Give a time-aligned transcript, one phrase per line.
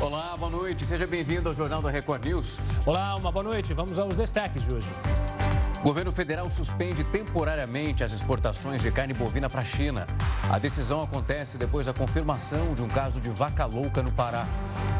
[0.00, 0.84] Olá, boa noite.
[0.84, 2.60] Seja bem-vindo ao Jornal da Record News.
[2.84, 3.72] Olá, uma boa noite.
[3.72, 4.88] Vamos aos destaques de hoje.
[5.80, 10.06] O governo federal suspende temporariamente as exportações de carne bovina para a China.
[10.50, 14.46] A decisão acontece depois da confirmação de um caso de vaca louca no Pará.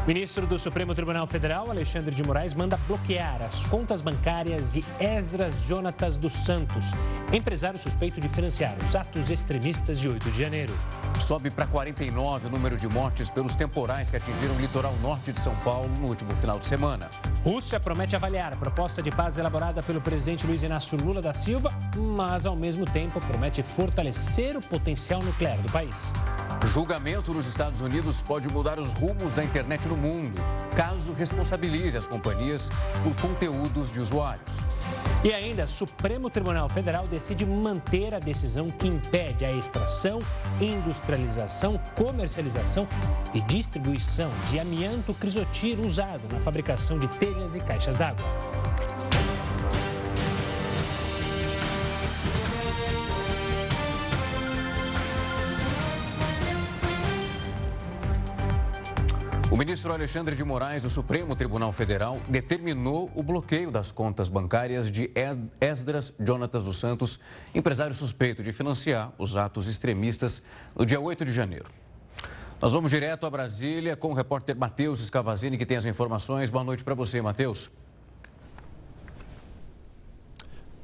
[0.05, 5.53] Ministro do Supremo Tribunal Federal, Alexandre de Moraes, manda bloquear as contas bancárias de Esdras
[5.65, 6.85] Jonatas dos Santos,
[7.33, 10.73] empresário suspeito de financiar os atos extremistas de 8 de janeiro.
[11.19, 15.39] Sobe para 49 o número de mortes pelos temporais que atingiram o litoral norte de
[15.41, 17.09] São Paulo no último final de semana.
[17.43, 21.73] Rússia promete avaliar a proposta de paz elaborada pelo presidente Luiz Inácio Lula da Silva,
[22.15, 26.13] mas ao mesmo tempo promete fortalecer o potencial nuclear do país.
[26.65, 30.41] Julgamento nos Estados Unidos pode mudar os rumos da internet no mundo,
[30.75, 32.69] caso responsabilize as companhias
[33.03, 34.67] por conteúdos de usuários.
[35.23, 40.19] E ainda, Supremo Tribunal Federal decide manter a decisão que impede a extração,
[40.59, 42.87] industrialização, comercialização
[43.33, 48.25] e distribuição de amianto crisotiro usado na fabricação de telhas e caixas d'água.
[59.49, 64.91] O ministro Alexandre de Moraes, do Supremo Tribunal Federal, determinou o bloqueio das contas bancárias
[64.91, 65.09] de
[65.61, 67.17] Esdras Jonatas dos Santos,
[67.55, 70.43] empresário suspeito de financiar os atos extremistas
[70.75, 71.69] no dia 8 de janeiro.
[72.61, 76.51] Nós vamos direto a Brasília com o repórter Matheus Escavazini, que tem as informações.
[76.51, 77.71] Boa noite para você, Matheus.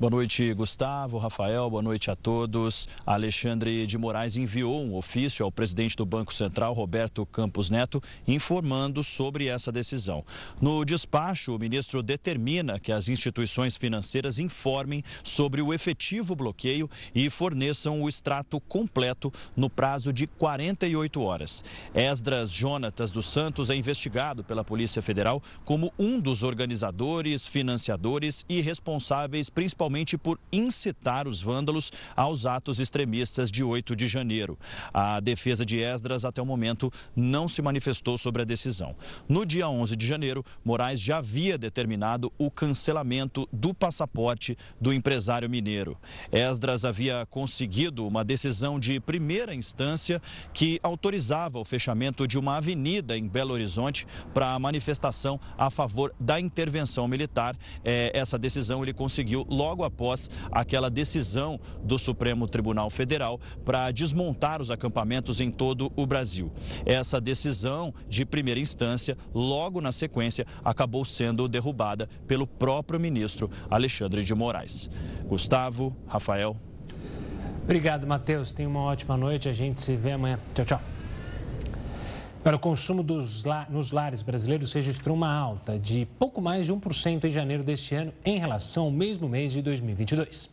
[0.03, 2.89] Boa noite, Gustavo, Rafael, boa noite a todos.
[3.05, 9.01] Alexandre de Moraes enviou um ofício ao presidente do Banco Central, Roberto Campos Neto, informando
[9.01, 10.25] sobre essa decisão.
[10.59, 17.29] No despacho, o ministro determina que as instituições financeiras informem sobre o efetivo bloqueio e
[17.29, 21.63] forneçam o extrato completo no prazo de 48 horas.
[21.95, 28.59] Esdras Jonatas dos Santos é investigado pela Polícia Federal como um dos organizadores, financiadores e
[28.59, 34.57] responsáveis principalmente principalmente por incitar os vândalos aos atos extremistas de 8 de janeiro.
[34.91, 38.95] A defesa de Esdras, até o momento, não se manifestou sobre a decisão.
[39.29, 45.49] No dia 11 de janeiro, Moraes já havia determinado o cancelamento do passaporte do empresário
[45.49, 45.95] mineiro.
[46.31, 50.19] Esdras havia conseguido uma decisão de primeira instância
[50.53, 56.39] que autorizava o fechamento de uma avenida em Belo Horizonte para manifestação a favor da
[56.39, 57.55] intervenção militar.
[57.83, 64.61] É, essa decisão ele conseguiu logo após aquela decisão do Supremo Tribunal Federal para desmontar
[64.61, 66.51] os acampamentos em todo o Brasil.
[66.85, 74.23] Essa decisão de primeira instância, logo na sequência, acabou sendo derrubada pelo próprio ministro Alexandre
[74.23, 74.89] de Moraes.
[75.25, 76.57] Gustavo, Rafael.
[77.63, 78.51] Obrigado, Matheus.
[78.51, 79.47] Tenha uma ótima noite.
[79.47, 80.37] A gente se vê amanhã.
[80.53, 80.92] Tchau, tchau.
[82.43, 87.23] Agora, o consumo dos, nos lares brasileiros registrou uma alta de pouco mais de 1%
[87.23, 90.49] em janeiro deste ano em relação ao mesmo mês de 2022.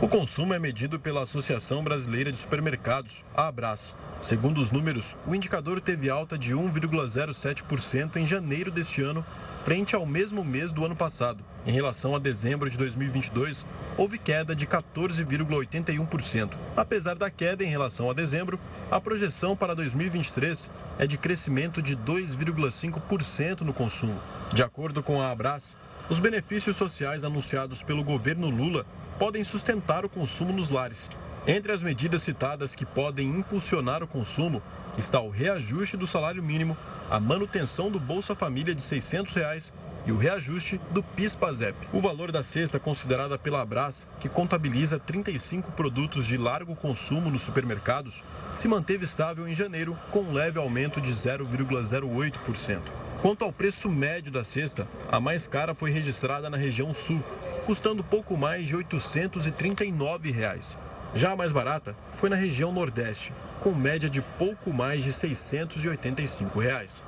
[0.00, 3.94] O consumo é medido pela Associação Brasileira de Supermercados, a Abras.
[4.22, 9.22] Segundo os números, o indicador teve alta de 1,07% em janeiro deste ano
[9.64, 11.44] frente ao mesmo mês do ano passado.
[11.64, 13.64] Em relação a dezembro de 2022,
[13.96, 16.50] houve queda de 14,81%.
[16.76, 18.58] Apesar da queda em relação a dezembro,
[18.90, 20.68] a projeção para 2023
[20.98, 24.20] é de crescimento de 2,5% no consumo.
[24.52, 25.76] De acordo com a Abras,
[26.10, 28.84] os benefícios sociais anunciados pelo governo Lula
[29.18, 31.08] podem sustentar o consumo nos lares.
[31.44, 34.62] Entre as medidas citadas que podem impulsionar o consumo
[34.96, 36.76] está o reajuste do salário mínimo,
[37.10, 39.72] a manutenção do Bolsa Família de 600 reais
[40.06, 41.74] e o reajuste do PIS/PASEP.
[41.92, 47.42] O valor da cesta considerada pela Abras, que contabiliza 35 produtos de largo consumo nos
[47.42, 48.22] supermercados,
[48.54, 52.80] se manteve estável em janeiro, com um leve aumento de 0,08%.
[53.20, 57.20] Quanto ao preço médio da cesta, a mais cara foi registrada na região sul,
[57.66, 60.78] custando pouco mais de 839 reais.
[61.14, 66.58] Já a mais barata foi na região Nordeste, com média de pouco mais de 685
[66.58, 67.02] reais.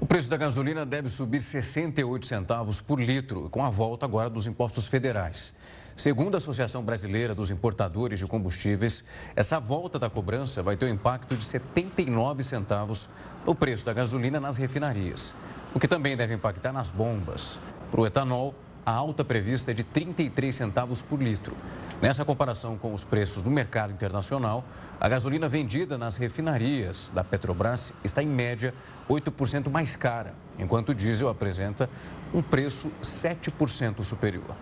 [0.00, 4.48] O preço da gasolina deve subir 68 centavos por litro, com a volta agora dos
[4.48, 5.54] impostos federais.
[5.94, 9.04] Segundo a Associação Brasileira dos Importadores de Combustíveis,
[9.36, 13.08] essa volta da cobrança vai ter um impacto de 79 centavos
[13.46, 15.32] no preço da gasolina nas refinarias,
[15.72, 17.60] o que também deve impactar nas bombas.
[17.92, 18.52] Para o etanol,
[18.84, 21.56] a alta prevista é de 33 centavos por litro.
[22.00, 24.64] Nessa comparação com os preços do mercado internacional,
[25.00, 28.74] a gasolina vendida nas refinarias da Petrobras está em média
[29.08, 31.88] 8% mais cara, enquanto o diesel apresenta
[32.34, 34.54] um preço 7% superior.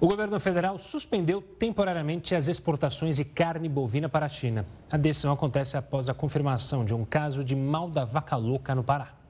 [0.00, 4.66] O governo federal suspendeu temporariamente as exportações de carne bovina para a China.
[4.90, 8.84] A decisão acontece após a confirmação de um caso de mal da vaca louca no
[8.84, 9.23] Pará.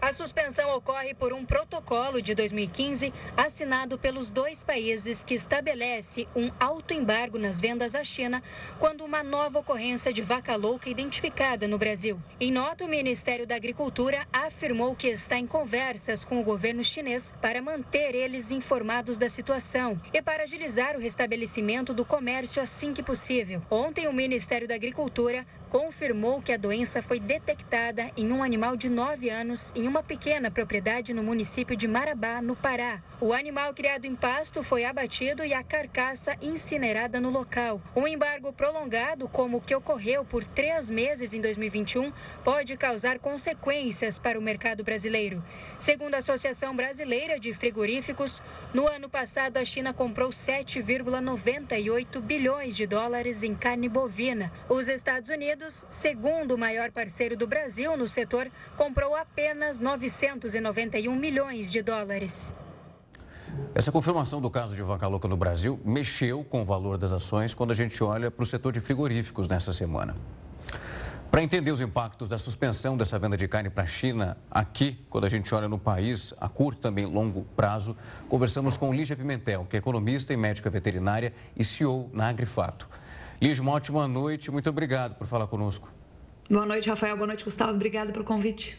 [0.00, 6.52] A suspensão ocorre por um protocolo de 2015 assinado pelos dois países que estabelece um
[6.60, 8.40] alto embargo nas vendas à China
[8.78, 12.20] quando uma nova ocorrência de vaca louca identificada no Brasil.
[12.38, 17.34] Em nota, o Ministério da Agricultura afirmou que está em conversas com o governo chinês
[17.42, 23.02] para manter eles informados da situação e para agilizar o restabelecimento do comércio assim que
[23.02, 23.60] possível.
[23.68, 28.88] Ontem, o Ministério da Agricultura confirmou que a doença foi detectada em um animal de
[28.88, 33.02] 9 anos em uma pequena propriedade no município de Marabá, no Pará.
[33.20, 37.82] O animal criado em pasto foi abatido e a carcaça incinerada no local.
[37.94, 42.12] Um embargo prolongado, como o que ocorreu por três meses em 2021,
[42.42, 45.44] pode causar consequências para o mercado brasileiro.
[45.78, 48.40] Segundo a Associação Brasileira de Frigoríficos,
[48.72, 54.50] no ano passado a China comprou 7,98 bilhões de dólares em carne bovina.
[54.68, 61.72] Os Estados Unidos Unidos, segundo maior parceiro do Brasil no setor, comprou apenas 991 milhões
[61.72, 62.54] de dólares.
[63.74, 67.54] Essa confirmação do caso de vaca louca no Brasil mexeu com o valor das ações
[67.54, 70.14] quando a gente olha para o setor de frigoríficos nessa semana.
[71.28, 75.24] Para entender os impactos da suspensão dessa venda de carne para a China, aqui, quando
[75.24, 77.96] a gente olha no país, a curto também longo prazo,
[78.28, 82.88] conversamos com Lígia Pimentel, que é economista e médica veterinária e CEO na Agrifato.
[83.40, 84.50] Liz, uma ótima noite.
[84.50, 85.88] Muito obrigado por falar conosco.
[86.50, 87.16] Boa noite, Rafael.
[87.16, 87.72] Boa noite, Gustavo.
[87.72, 88.76] Obrigada pelo convite.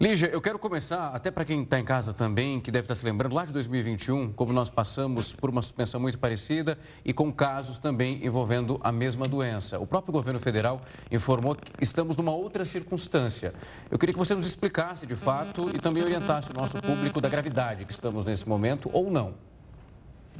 [0.00, 3.04] Lígia, eu quero começar, até para quem está em casa também, que deve estar se
[3.04, 7.76] lembrando, lá de 2021, como nós passamos por uma suspensão muito parecida e com casos
[7.76, 9.78] também envolvendo a mesma doença.
[9.78, 10.80] O próprio governo federal
[11.12, 13.52] informou que estamos numa outra circunstância.
[13.90, 17.28] Eu queria que você nos explicasse de fato e também orientasse o nosso público da
[17.28, 19.34] gravidade que estamos nesse momento ou não.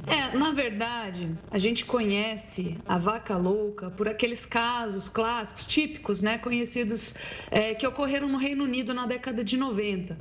[0.07, 6.37] É, na verdade, a gente conhece a vaca louca por aqueles casos clássicos, típicos, né,
[6.37, 7.13] conhecidos,
[7.49, 10.17] é, que ocorreram no Reino Unido na década de 90.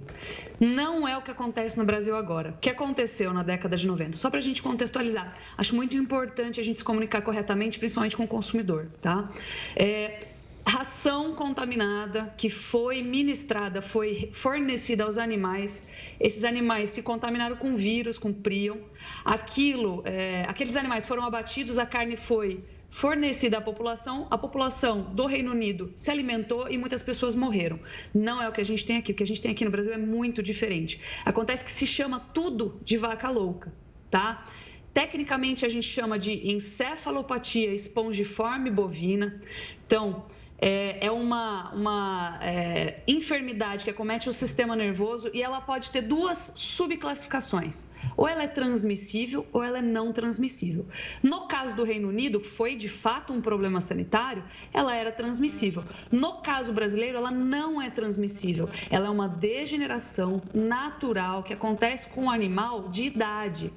[0.60, 2.50] Não é o que acontece no Brasil agora.
[2.50, 4.18] O que aconteceu na década de 90?
[4.18, 5.34] Só para a gente contextualizar.
[5.56, 9.30] Acho muito importante a gente se comunicar corretamente, principalmente com o consumidor, tá?
[9.74, 10.29] É,
[10.70, 15.88] ração contaminada que foi ministrada, foi fornecida aos animais.
[16.20, 18.78] Esses animais se contaminaram com vírus, com prion.
[19.24, 25.26] Aquilo, é, aqueles animais foram abatidos, a carne foi fornecida à população, a população do
[25.26, 27.80] Reino Unido se alimentou e muitas pessoas morreram.
[28.14, 29.72] Não é o que a gente tem aqui, o que a gente tem aqui no
[29.72, 31.00] Brasil é muito diferente.
[31.24, 33.72] Acontece que se chama tudo de vaca louca,
[34.08, 34.46] tá?
[34.94, 39.40] Tecnicamente a gente chama de encefalopatia espongiforme bovina.
[39.86, 40.26] Então,
[40.60, 46.02] é, é uma, uma é, enfermidade que acomete o sistema nervoso e ela pode ter
[46.02, 47.88] duas subclassificações.
[48.16, 50.86] Ou ela é transmissível ou ela é não transmissível.
[51.22, 55.82] No caso do Reino Unido, que foi de fato um problema sanitário, ela era transmissível.
[56.12, 58.68] No caso brasileiro, ela não é transmissível.
[58.90, 63.72] Ela é uma degeneração natural que acontece com o animal de idade,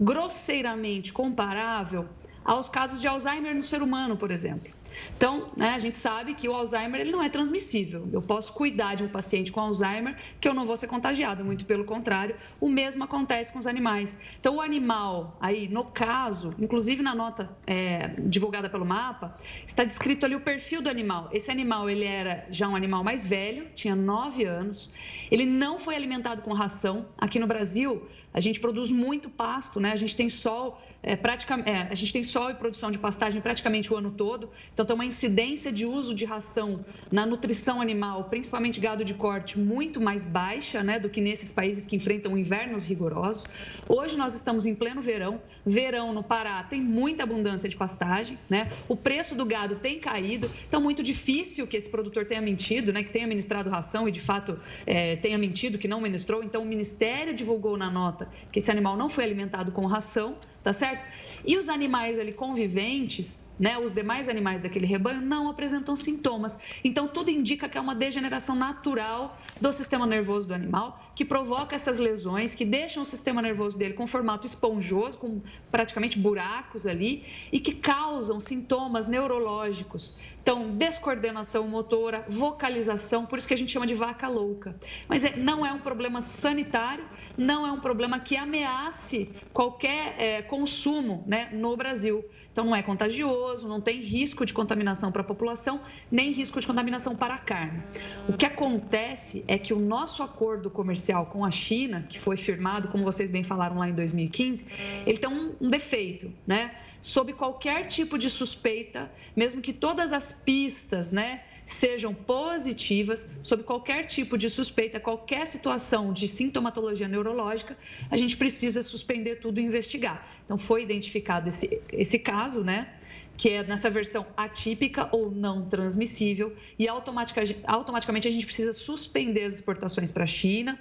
[0.00, 2.08] grosseiramente comparável
[2.44, 4.70] aos casos de Alzheimer no ser humano, por exemplo.
[5.16, 8.08] Então, né, a gente sabe que o Alzheimer ele não é transmissível.
[8.12, 11.64] Eu posso cuidar de um paciente com Alzheimer que eu não vou ser contagiado, muito
[11.64, 12.34] pelo contrário.
[12.60, 14.18] O mesmo acontece com os animais.
[14.40, 19.36] Então, o animal, aí, no caso, inclusive na nota é, divulgada pelo mapa,
[19.66, 21.28] está descrito ali o perfil do animal.
[21.32, 24.90] Esse animal, ele era já um animal mais velho, tinha 9 anos.
[25.30, 27.06] Ele não foi alimentado com ração.
[27.18, 29.92] Aqui no Brasil, a gente produz muito pasto, né?
[29.92, 33.40] A gente tem sol é, praticamente, é, a gente tem sol e produção de pastagem
[33.40, 38.24] praticamente o ano todo, então tem uma incidência de uso de ração na nutrição animal,
[38.24, 42.84] principalmente gado de corte, muito mais baixa né, do que nesses países que enfrentam invernos
[42.84, 43.46] rigorosos.
[43.86, 48.70] Hoje nós estamos em pleno verão, verão no Pará tem muita abundância de pastagem, né?
[48.88, 53.02] o preço do gado tem caído, então muito difícil que esse produtor tenha mentido, né,
[53.02, 56.66] que tenha ministrado ração e de fato é, tenha mentido que não ministrou, então o
[56.66, 61.04] Ministério divulgou na nota que esse animal não foi alimentado com ração, tá certo?
[61.44, 66.58] E os animais ali conviventes, né, os demais animais daquele rebanho não apresentam sintomas.
[66.82, 71.76] Então tudo indica que é uma degeneração natural do sistema nervoso do animal que provoca
[71.76, 77.24] essas lesões, que deixam o sistema nervoso dele com formato esponjoso, com praticamente buracos ali
[77.52, 80.14] e que causam sintomas neurológicos.
[80.42, 84.76] Então, descoordenação motora, vocalização, por isso que a gente chama de vaca louca.
[85.08, 90.42] Mas é, não é um problema sanitário, não é um problema que ameace qualquer é,
[90.42, 92.22] consumo né, no Brasil.
[92.54, 96.66] Então, não é contagioso não tem risco de contaminação para a população, nem risco de
[96.68, 97.82] contaminação para a carne.
[98.28, 102.86] O que acontece é que o nosso acordo comercial com a China, que foi firmado,
[102.86, 104.66] como vocês bem falaram lá em 2015,
[105.04, 106.76] ele tem um defeito, né?
[107.00, 111.40] Sob qualquer tipo de suspeita, mesmo que todas as pistas, né?
[111.64, 117.76] Sejam positivas, sob qualquer tipo de suspeita, qualquer situação de sintomatologia neurológica,
[118.10, 120.26] a gente precisa suspender tudo e investigar.
[120.44, 122.88] Então, foi identificado esse, esse caso, né?
[123.36, 129.54] que é nessa versão atípica ou não transmissível, e automaticamente a gente precisa suspender as
[129.54, 130.78] exportações para a China,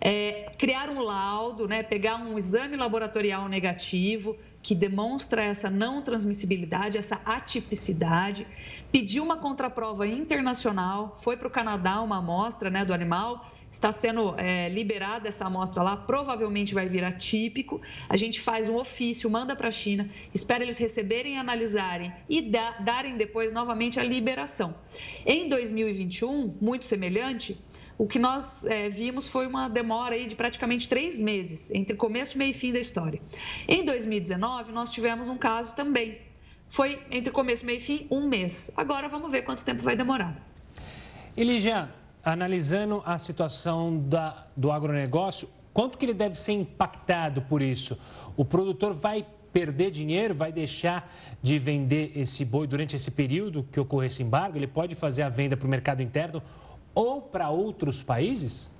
[0.00, 6.96] é, criar um laudo, né, pegar um exame laboratorial negativo que demonstra essa não transmissibilidade,
[6.96, 8.46] essa atipicidade,
[8.90, 14.34] pedir uma contraprova internacional, foi para o Canadá uma amostra né, do animal, está sendo
[14.38, 17.82] é, liberada essa amostra lá, provavelmente vai vir atípico.
[18.08, 22.70] A gente faz um ofício, manda para a China, espera eles receberem, analisarem e da,
[22.78, 24.74] darem depois novamente a liberação.
[25.26, 27.60] Em 2021, muito semelhante,
[27.96, 32.36] o que nós é, vimos foi uma demora aí de praticamente três meses, entre começo,
[32.36, 33.20] meio e fim da história.
[33.68, 36.18] Em 2019, nós tivemos um caso também.
[36.68, 38.70] Foi entre começo, meio e fim, um mês.
[38.76, 40.36] Agora vamos ver quanto tempo vai demorar.
[41.36, 41.88] Eligia,
[42.22, 47.98] analisando a situação da, do agronegócio, quanto que ele deve ser impactado por isso?
[48.36, 53.78] O produtor vai perder dinheiro, vai deixar de vender esse boi durante esse período que
[53.78, 54.58] ocorrer esse embargo?
[54.58, 56.42] Ele pode fazer a venda para o mercado interno
[56.94, 58.70] ou para outros países?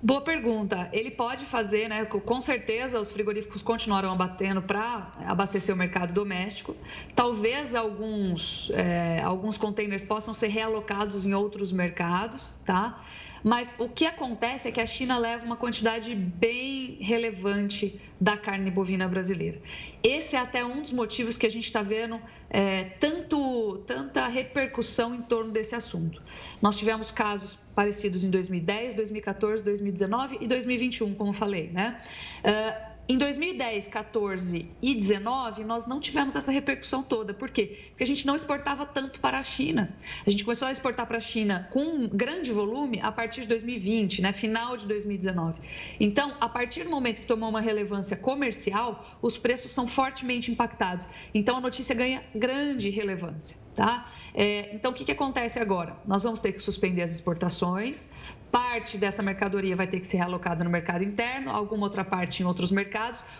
[0.00, 0.88] Boa pergunta.
[0.92, 2.04] Ele pode fazer, né?
[2.04, 6.76] Com certeza os frigoríficos continuarão abatendo para abastecer o mercado doméstico.
[7.16, 13.02] Talvez alguns, é, alguns containers possam ser realocados em outros mercados, tá?
[13.42, 18.70] Mas o que acontece é que a China leva uma quantidade bem relevante da carne
[18.70, 19.60] bovina brasileira.
[20.02, 25.14] Esse é até um dos motivos que a gente está vendo é, tanto, tanta repercussão
[25.14, 26.22] em torno desse assunto.
[26.60, 32.00] Nós tivemos casos parecidos em 2010, 2014, 2019 e 2021, como falei, né?
[32.44, 37.32] Uh, em 2010, 14 e 19, nós não tivemos essa repercussão toda.
[37.32, 37.78] Por quê?
[37.88, 39.96] Porque a gente não exportava tanto para a China.
[40.26, 44.20] A gente começou a exportar para a China com grande volume a partir de 2020,
[44.20, 44.30] né?
[44.34, 45.58] final de 2019.
[45.98, 51.08] Então, a partir do momento que tomou uma relevância comercial, os preços são fortemente impactados.
[51.32, 53.56] Então, a notícia ganha grande relevância.
[53.74, 54.12] Tá?
[54.34, 55.96] É, então, o que, que acontece agora?
[56.04, 58.10] Nós vamos ter que suspender as exportações,
[58.50, 62.46] parte dessa mercadoria vai ter que ser realocada no mercado interno, alguma outra parte em
[62.46, 62.97] outros mercados.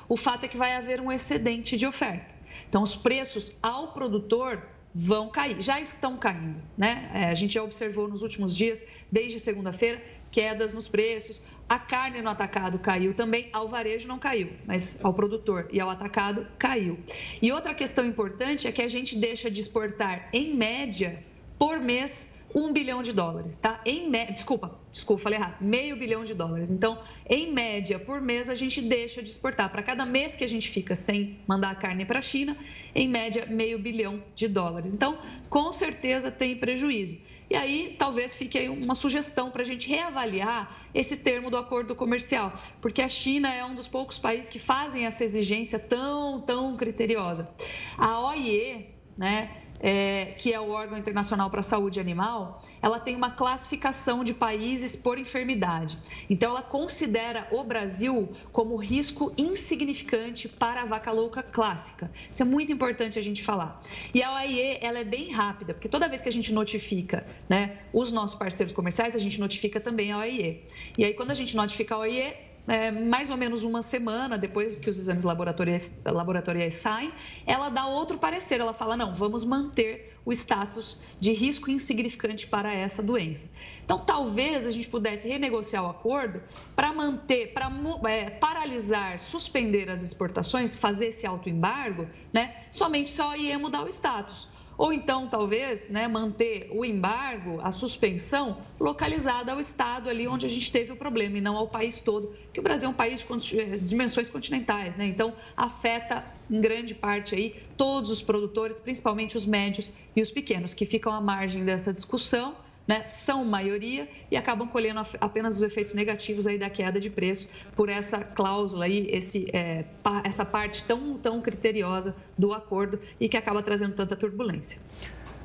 [0.09, 2.35] O fato é que vai haver um excedente de oferta.
[2.69, 4.63] Então, os preços ao produtor
[4.95, 7.11] vão cair, já estão caindo, né?
[7.15, 11.41] É, a gente já observou nos últimos dias, desde segunda-feira, quedas nos preços.
[11.69, 15.91] A carne no atacado caiu também, ao varejo não caiu, mas ao produtor e ao
[15.91, 16.99] atacado caiu.
[17.43, 21.23] E outra questão importante é que a gente deixa de exportar, em média,
[21.59, 23.81] por mês, um bilhão de dólares, tá?
[23.85, 24.27] Em me...
[24.27, 25.57] Desculpa, desculpa, falei errado.
[25.61, 26.71] Meio bilhão de dólares.
[26.71, 29.71] Então, em média, por mês, a gente deixa de exportar.
[29.71, 32.57] Para cada mês que a gente fica sem mandar a carne para a China,
[32.95, 34.93] em média, meio bilhão de dólares.
[34.93, 37.19] Então, com certeza tem prejuízo.
[37.51, 41.95] E aí, talvez fique aí uma sugestão para a gente reavaliar esse termo do acordo
[41.95, 46.77] comercial, porque a China é um dos poucos países que fazem essa exigência tão, tão
[46.77, 47.49] criteriosa.
[47.97, 49.51] A OIE, né?
[49.81, 54.35] É, que é o órgão internacional para a saúde animal, ela tem uma classificação de
[54.35, 55.99] países por enfermidade.
[56.29, 62.11] Então, ela considera o Brasil como risco insignificante para a vaca louca clássica.
[62.31, 63.83] Isso é muito importante a gente falar.
[64.15, 67.79] E a OIE, ela é bem rápida, porque toda vez que a gente notifica né,
[67.93, 70.65] os nossos parceiros comerciais, a gente notifica também a OIE.
[70.97, 74.79] E aí, quando a gente notifica a OIE, é, mais ou menos uma semana depois
[74.79, 77.11] que os exames laboratoriais, laboratoriais saem,
[77.47, 78.61] ela dá outro parecer.
[78.61, 83.51] Ela fala: não, vamos manter o status de risco insignificante para essa doença.
[83.83, 86.43] Então, talvez a gente pudesse renegociar o acordo
[86.77, 87.71] para manter, para
[88.07, 94.49] é, paralisar, suspender as exportações, fazer esse autoembargo, né, somente só ia mudar o status
[94.79, 100.49] ou então, talvez, né, manter o embargo, a suspensão, localizada ao estado ali onde a
[100.49, 103.27] gente teve o problema e não ao país todo, que o Brasil é um país
[103.27, 105.07] de eh, dimensões continentais, né?
[105.07, 110.75] Então, afeta em grande parte aí todos os produtores, principalmente os médios e os pequenos,
[110.75, 112.55] que ficam à margem dessa discussão
[112.89, 117.51] né, são maioria e acabam colhendo apenas os efeitos negativos aí da queda de preço
[117.77, 119.85] por essa cláusula aí, esse, é,
[120.25, 124.81] essa parte tão, tão criteriosa do acordo e que acaba trazendo tanta turbulência.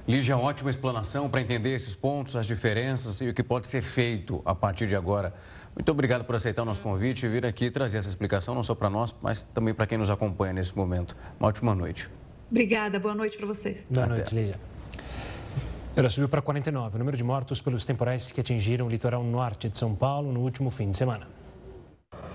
[0.07, 4.41] Lígia, ótima explanação para entender esses pontos, as diferenças e o que pode ser feito
[4.45, 5.33] a partir de agora.
[5.75, 8.75] Muito obrigado por aceitar o nosso convite e vir aqui trazer essa explicação, não só
[8.75, 11.15] para nós, mas também para quem nos acompanha nesse momento.
[11.39, 12.09] Uma ótima noite.
[12.51, 13.88] Obrigada, boa noite para vocês.
[13.89, 14.15] Boa Até.
[14.15, 14.73] noite, Lígia.
[15.95, 19.69] Ela subiu para 49 o número de mortos pelos temporais que atingiram o litoral norte
[19.69, 21.27] de São Paulo no último fim de semana.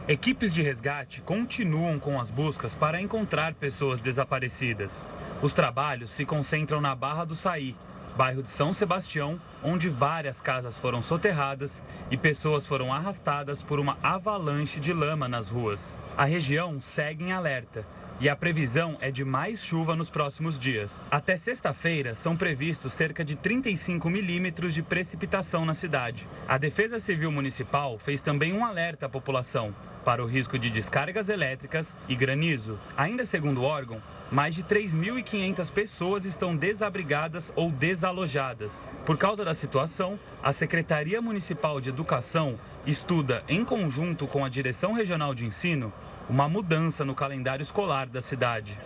[0.07, 5.11] Equipes de resgate continuam com as buscas para encontrar pessoas desaparecidas.
[5.43, 7.75] Os trabalhos se concentram na Barra do Saí,
[8.17, 13.99] bairro de São Sebastião, onde várias casas foram soterradas e pessoas foram arrastadas por uma
[14.05, 16.01] avalanche de lama nas ruas.
[16.17, 17.85] A região segue em alerta
[18.21, 21.03] e a previsão é de mais chuva nos próximos dias.
[21.11, 26.29] Até sexta-feira, são previstos cerca de 35 milímetros de precipitação na cidade.
[26.47, 31.29] A Defesa Civil Municipal fez também um alerta à população para o risco de descargas
[31.29, 32.79] elétricas e granizo.
[32.97, 38.91] Ainda segundo o órgão, mais de 3.500 pessoas estão desabrigadas ou desalojadas.
[39.07, 44.93] Por causa da situação, a Secretaria Municipal de Educação estuda, em conjunto com a Direção
[44.93, 45.93] Regional de Ensino,
[46.29, 48.79] uma mudança no calendário escolar da cidade.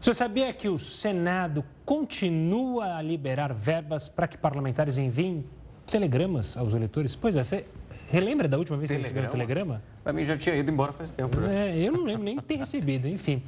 [0.00, 5.44] Você sabia que o Senado continua a liberar verbas para que parlamentares enviem
[5.86, 7.14] telegramas aos eleitores?
[7.14, 7.66] Pois é, você
[8.12, 9.82] Relembra da última vez que você recebeu um telegrama?
[10.04, 11.40] Para mim já tinha ido embora faz tempo.
[11.40, 11.70] Né?
[11.70, 13.42] É, eu não lembro nem de ter recebido, enfim.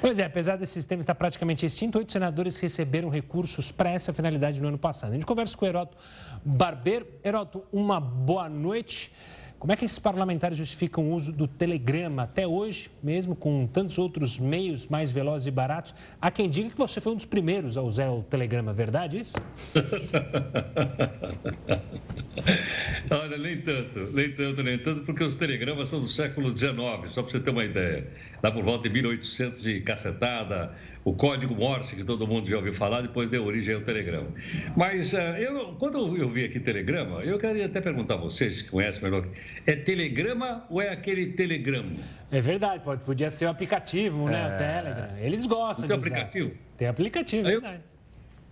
[0.00, 4.60] Pois é, apesar desse sistema estar praticamente extinto, oito senadores receberam recursos para essa finalidade
[4.60, 5.10] no ano passado.
[5.10, 5.96] A gente conversa com o Heroto
[6.44, 7.06] Barbeiro.
[7.24, 9.12] Heroto, uma boa noite.
[9.58, 13.98] Como é que esses parlamentares justificam o uso do telegrama até hoje, mesmo com tantos
[13.98, 15.96] outros meios mais velozes e baratos?
[16.20, 19.32] Há quem diga que você foi um dos primeiros a usar o telegrama, verdade isso?
[23.10, 26.76] Olha, nem tanto, nem tanto, nem tanto, porque os telegramas são do século XIX,
[27.08, 28.06] só para você ter uma ideia.
[28.40, 30.72] Lá por volta de 1800 de cacetada,
[31.08, 34.28] o código Morse, que todo mundo já ouviu falar, depois deu origem ao telegrama.
[34.76, 38.70] Mas uh, eu, quando eu vi aqui telegrama, eu queria até perguntar a vocês, que
[38.70, 39.26] conhecem melhor,
[39.66, 41.94] é telegrama ou é aquele telegrama?
[42.30, 44.42] É verdade, pode, podia ser o aplicativo, né?
[44.42, 44.54] É...
[44.54, 45.18] O Telegram.
[45.18, 46.52] Eles gostam Tem aplicativo?
[46.76, 47.82] Tem aplicativo, é verdade.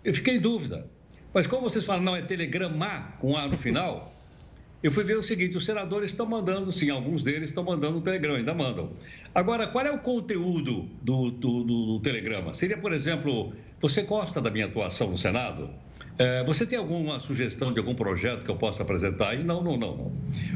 [0.02, 0.86] Eu, eu fiquei em dúvida.
[1.34, 4.15] Mas como vocês falam, não, é telegrama com A no final,
[4.82, 8.00] eu fui ver o seguinte: os senadores estão mandando, sim, alguns deles estão mandando o
[8.00, 8.92] telegrama, ainda mandam.
[9.34, 12.54] Agora, qual é o conteúdo do, do, do, do telegrama?
[12.54, 15.70] Seria, por exemplo, você gosta da minha atuação no Senado?
[16.18, 19.44] É, você tem alguma sugestão de algum projeto que eu possa apresentar aí?
[19.44, 20.12] Não, não, não.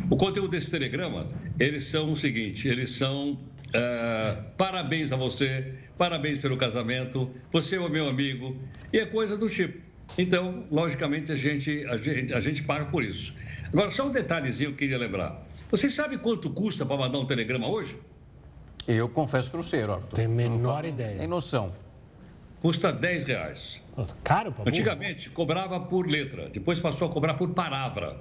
[0.09, 1.29] O conteúdo desses telegramas,
[1.59, 3.39] eles são o seguinte: eles são
[3.73, 8.57] é, parabéns a você, parabéns pelo casamento, você é o meu amigo,
[8.93, 9.90] e é coisa do tipo.
[10.19, 13.35] Então, logicamente, a gente, a gente, a gente paga por isso.
[13.73, 15.47] Agora, só um detalhezinho que eu queria lembrar.
[15.71, 17.97] Vocês sabem quanto custa para mandar um telegrama hoje?
[18.89, 20.17] Eu confesso que não sei, Roberto.
[20.17, 21.19] Tem menor ideia.
[21.19, 21.73] Tem noção.
[22.61, 23.81] Custa 10 reais.
[24.25, 28.17] Caro, para Antigamente, cobrava por letra, depois passou a cobrar por palavra.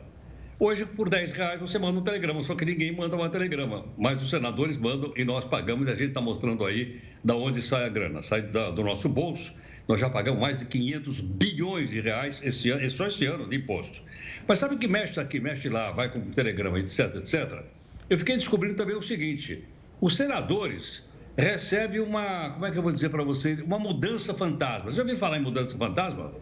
[0.60, 3.86] Hoje, por 10 reais, você manda um telegrama, só que ninguém manda um telegrama.
[3.97, 7.62] Mas os senadores mandam e nós pagamos e a gente está mostrando aí da onde
[7.62, 8.21] sai a grana.
[8.21, 9.54] Sai da, do nosso bolso.
[9.89, 13.56] Nós já pagamos mais de 500 bilhões de reais esse ano, só esse ano de
[13.56, 14.04] imposto.
[14.47, 17.63] Mas sabe que mexe aqui, mexe lá, vai com telegrama, etc, etc?
[18.08, 19.67] Eu fiquei descobrindo também o seguinte:
[19.99, 21.02] os senadores
[21.36, 24.91] recebem uma, como é que eu vou dizer para vocês, uma mudança fantasma.
[24.91, 26.34] Você já ouviu falar em mudança fantasma?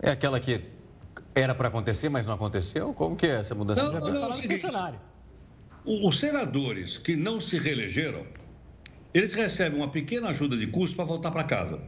[0.00, 0.62] É aquela que
[1.34, 2.94] era para acontecer, mas não aconteceu?
[2.94, 3.82] Como que é essa mudança?
[3.82, 4.98] Não, não, não, é funcionário.
[5.84, 8.24] Os senadores que não se reelegeram,
[9.12, 11.78] eles recebem uma pequena ajuda de custo para voltar para casa.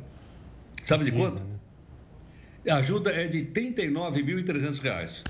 [0.86, 1.42] Sabe Precisa, de quanto?
[1.42, 2.72] Né?
[2.72, 5.22] A ajuda é de R$ 39.300.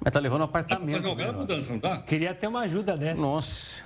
[0.00, 0.90] Mas tá levando um apartamento.
[0.90, 1.98] Dá fazer uma mudança, não tá?
[2.02, 3.20] Queria ter uma ajuda dessa.
[3.20, 3.82] Nossa.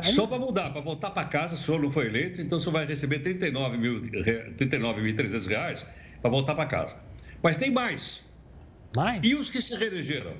[0.00, 2.72] Só para mudar, para voltar para casa, o senhor não foi eleito, então o senhor
[2.72, 5.84] vai receber R$ 39.300 39 reais
[6.22, 6.96] para voltar para casa.
[7.42, 8.22] Mas tem mais.
[8.94, 9.20] Mais?
[9.22, 10.34] E os que se reelegeram?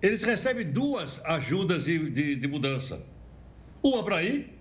[0.00, 3.00] Eles recebem duas ajudas de, de, de mudança.
[3.82, 4.58] Uma para ir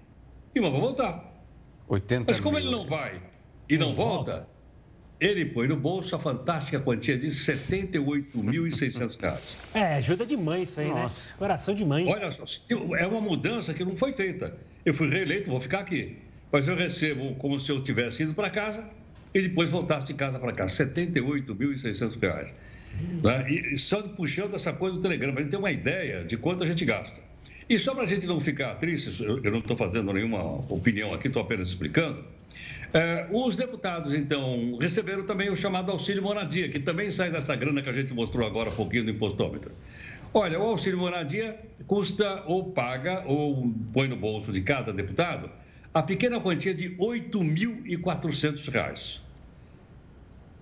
[0.53, 1.33] e uma para voltar.
[1.87, 2.67] 80 Mas como mil.
[2.67, 3.30] ele não vai
[3.69, 4.47] e não, não volta, volta,
[5.21, 9.39] ele põe no bolso a fantástica quantia de R$ 78.600.
[9.73, 11.03] É, ajuda de mãe isso aí, né?
[11.03, 11.29] Nossa.
[11.29, 11.35] né?
[11.37, 12.07] Coração de mãe.
[12.07, 12.43] Olha só,
[12.97, 14.57] é uma mudança que não foi feita.
[14.83, 16.17] Eu fui reeleito, vou ficar aqui.
[16.51, 18.83] Mas eu recebo como se eu tivesse ido para casa
[19.33, 20.83] e depois voltasse de casa para casa.
[20.83, 22.53] R$ 78.600.
[23.23, 23.49] Né?
[23.49, 26.63] E só puxando essa coisa do Telegram, para a gente ter uma ideia de quanto
[26.63, 27.21] a gente gasta.
[27.69, 30.43] E só para a gente não ficar triste, eu não estou fazendo nenhuma
[30.73, 32.25] opinião aqui, estou apenas explicando.
[32.93, 37.81] É, os deputados, então, receberam também o chamado auxílio moradia, que também sai dessa grana
[37.81, 39.71] que a gente mostrou agora há pouquinho do impostômetro.
[40.33, 45.49] Olha, o auxílio moradia custa ou paga ou põe no bolso de cada deputado
[45.93, 49.19] a pequena quantia de R$ 8.400.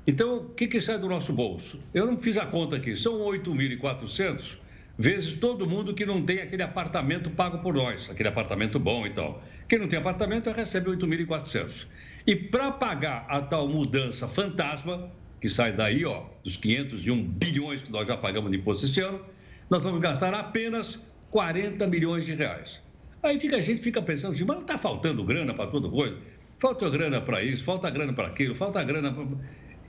[0.08, 1.84] Então, o que, que sai do nosso bolso?
[1.94, 4.58] Eu não fiz a conta aqui, são 8.400
[4.98, 9.12] vezes todo mundo que não tem aquele apartamento pago por nós, aquele apartamento bom e
[9.12, 9.42] tal.
[9.68, 11.88] Quem não tem apartamento recebe 8.400.
[12.26, 17.92] E para pagar a tal mudança fantasma, que sai daí, ó, dos 501 bilhões que
[17.92, 19.22] nós já pagamos de imposto este ano,
[19.70, 21.00] nós vamos gastar apenas
[21.32, 22.80] 40 milhões de reais.
[23.22, 26.18] Aí fica, a gente fica pensando assim, mas não está faltando grana para toda coisa?
[26.60, 29.26] Falta grana para isso, falta grana para aquilo, falta grana para...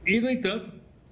[0.07, 0.71] E, no entanto,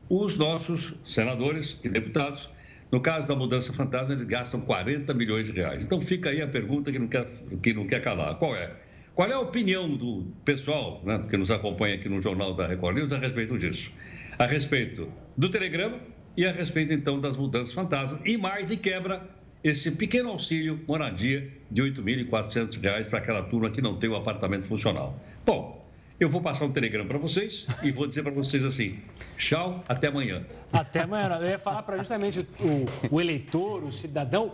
[0.09, 2.49] os nossos senadores e deputados,
[2.91, 5.85] no caso da mudança fantasma, eles gastam 40 milhões de reais.
[5.85, 7.27] Então fica aí a pergunta que não quer,
[7.63, 8.37] que não quer calar.
[8.37, 8.71] Qual é?
[9.19, 12.99] Qual é a opinião do pessoal né, que nos acompanha aqui no Jornal da Record
[12.99, 13.91] News a respeito disso?
[14.39, 15.99] A respeito do telegrama
[16.37, 19.29] e a respeito, então, das mudanças fantasmas e mais de quebra
[19.65, 24.67] esse pequeno auxílio moradia de R$ 8.400 para aquela turma que não tem o apartamento
[24.67, 25.19] funcional.
[25.45, 25.85] Bom,
[26.21, 29.01] eu vou passar um telegrama para vocês e vou dizer para vocês assim:
[29.37, 30.47] tchau, até amanhã.
[30.73, 31.41] Até amanhã.
[31.41, 34.53] Eu ia falar para justamente o, o eleitor, o cidadão,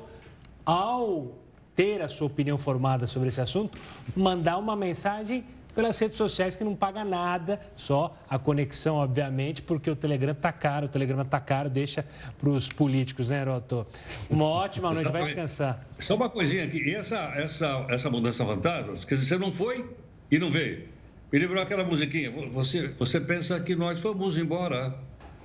[0.65, 1.44] ao
[1.75, 3.79] ter a sua opinião formada sobre esse assunto,
[4.15, 9.91] mandar uma mensagem pelas redes sociais que não paga nada, só a conexão, obviamente, porque
[9.91, 12.07] o Telegram está caro, o Telegram está caro, deixa
[12.39, 13.87] para os políticos, né, Heroto?
[14.31, 15.85] Uma ótima noite, vai descansar.
[15.99, 19.85] Só uma coisinha aqui, e essa, essa, essa mudança fantasma, quer dizer, você não foi
[20.31, 20.85] e não veio.
[21.33, 24.95] Me lembrou aquela musiquinha, você, você pensa que nós fomos embora,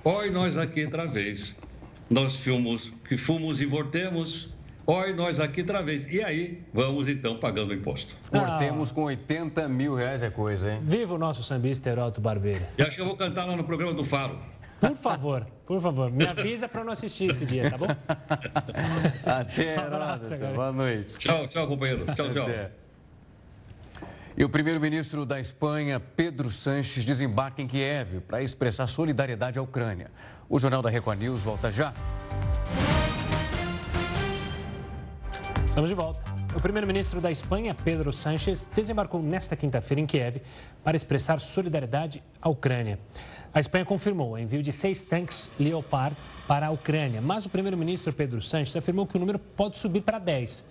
[0.04, 1.56] oi nós aqui outra vez.
[2.08, 4.48] Nós fomos, que fomos e voltemos,
[4.92, 6.04] Oi, nós aqui outra vez.
[6.10, 8.16] E aí, vamos então pagando o imposto.
[8.28, 8.94] Cortemos ah.
[8.94, 10.80] com 80 mil reais é coisa, hein?
[10.82, 12.60] Viva o nosso sambista Heroto Barbeiro.
[12.76, 14.36] E acho que eu vou cantar lá no programa do Faro.
[14.80, 17.86] Por favor, por favor, me avisa para não assistir esse dia, tá bom?
[19.24, 21.18] Até, um Boa noite.
[21.18, 22.04] Tchau, tchau, companheiro.
[22.06, 22.42] Tchau, tchau.
[22.42, 22.72] Até.
[24.36, 30.10] E o primeiro-ministro da Espanha, Pedro Sanches, desembarca em Kiev para expressar solidariedade à Ucrânia.
[30.48, 31.94] O Jornal da Record News volta já.
[35.70, 36.20] Estamos de volta.
[36.56, 40.42] O primeiro-ministro da Espanha, Pedro Sánchez, desembarcou nesta quinta-feira em Kiev
[40.82, 42.98] para expressar solidariedade à Ucrânia.
[43.54, 46.16] A Espanha confirmou o envio de seis tanques Leopard
[46.48, 50.18] para a Ucrânia, mas o primeiro-ministro Pedro Sánchez afirmou que o número pode subir para
[50.18, 50.64] 10.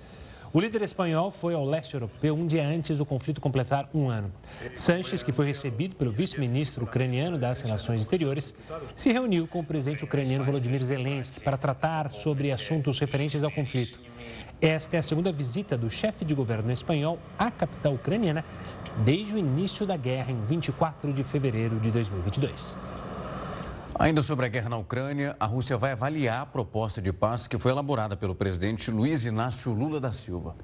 [0.52, 4.30] O líder espanhol foi ao leste europeu um dia antes do conflito completar um ano.
[4.76, 8.54] Sanches, que foi recebido pelo vice-ministro ucraniano das Relações Exteriores,
[8.98, 13.98] se reuniu com o presidente ucraniano Volodymyr Zelensky para tratar sobre assuntos referentes ao conflito.
[14.62, 18.44] Esta é a segunda visita do chefe de governo espanhol à capital ucraniana
[19.06, 22.76] desde o início da guerra em 24 de fevereiro de 2022.
[23.98, 27.58] Ainda sobre a guerra na Ucrânia, a Rússia vai avaliar a proposta de paz que
[27.58, 30.58] foi elaborada pelo presidente Luiz Inácio Lula da Silva.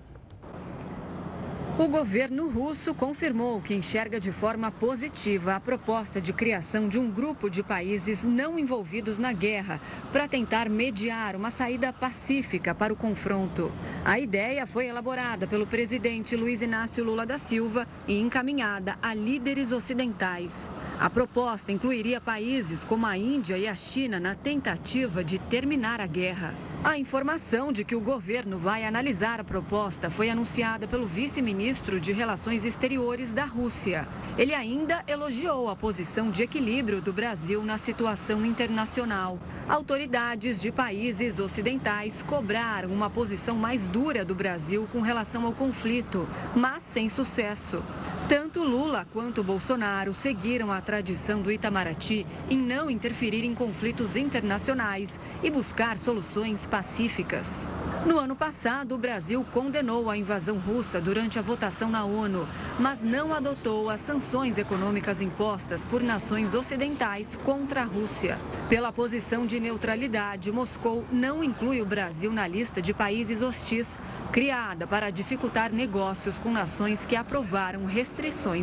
[1.77, 7.11] O governo russo confirmou que enxerga de forma positiva a proposta de criação de um
[7.11, 12.95] grupo de países não envolvidos na guerra para tentar mediar uma saída pacífica para o
[12.95, 13.69] confronto.
[14.05, 19.73] A ideia foi elaborada pelo presidente Luiz Inácio Lula da Silva e encaminhada a líderes
[19.73, 20.69] ocidentais.
[20.97, 26.07] A proposta incluiria países como a Índia e a China na tentativa de terminar a
[26.07, 26.55] guerra.
[26.85, 32.13] A informação de que o governo vai analisar a proposta foi anunciada pelo vice-ministro de
[32.13, 34.07] Relações Exteriores da Rússia.
[34.37, 39.39] Ele ainda elogiou a posição de equilíbrio do Brasil na situação internacional.
[39.67, 46.29] Autoridades de países ocidentais cobraram uma posição mais dura do Brasil com relação ao conflito,
[46.55, 47.81] mas sem sucesso.
[48.27, 55.19] Tanto Lula quanto Bolsonaro seguiram a tradição do Itamaraty em não interferir em conflitos internacionais
[55.43, 57.67] e buscar soluções pacíficas.
[58.03, 62.47] No ano passado, o Brasil condenou a invasão russa durante a votação na ONU,
[62.79, 68.39] mas não adotou as sanções econômicas impostas por nações ocidentais contra a Rússia.
[68.69, 73.97] Pela posição de neutralidade, Moscou não inclui o Brasil na lista de países hostis,
[74.31, 78.14] criada para dificultar negócios com nações que aprovaram restrições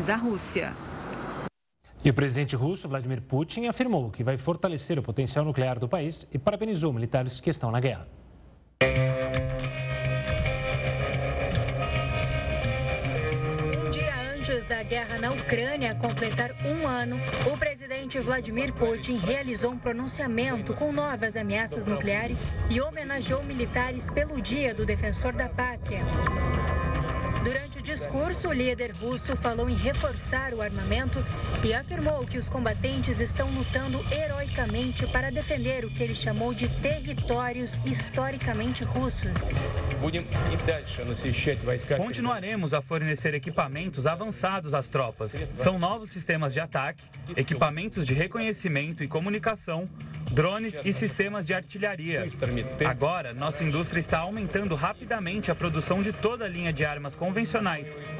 [0.08, 0.74] à Rússia.
[2.04, 6.26] E o presidente russo, Vladimir Putin, afirmou que vai fortalecer o potencial nuclear do país
[6.32, 8.08] e parabenizou militares que estão na guerra.
[13.86, 17.16] Um dia antes da guerra na Ucrânia completar um ano,
[17.52, 24.40] o presidente Vladimir Putin realizou um pronunciamento com novas ameaças nucleares e homenageou militares pelo
[24.40, 26.00] Dia do Defensor da Pátria.
[27.44, 31.22] Durante discurso, o líder russo falou em reforçar o armamento
[31.64, 36.68] e afirmou que os combatentes estão lutando heroicamente para defender o que ele chamou de
[36.80, 39.50] territórios historicamente russos.
[41.96, 45.32] Continuaremos a fornecer equipamentos avançados às tropas.
[45.56, 47.04] São novos sistemas de ataque,
[47.36, 49.88] equipamentos de reconhecimento e comunicação,
[50.30, 52.24] drones e sistemas de artilharia.
[52.88, 57.71] Agora, nossa indústria está aumentando rapidamente a produção de toda a linha de armas convencionais,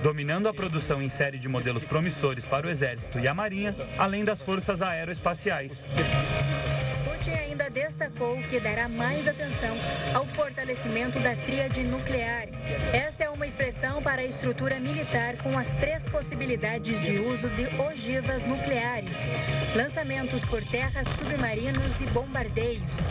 [0.03, 4.25] dominando a produção em série de modelos promissores para o Exército e a Marinha, além
[4.25, 5.87] das forças aeroespaciais.
[7.05, 9.77] Putin ainda destacou que dará mais atenção
[10.15, 12.49] ao fortalecimento da tríade nuclear.
[12.93, 17.67] Esta é uma expressão para a estrutura militar com as três possibilidades de uso de
[17.81, 19.31] ogivas nucleares:
[19.77, 23.09] lançamentos por terra, submarinos e bombardeios.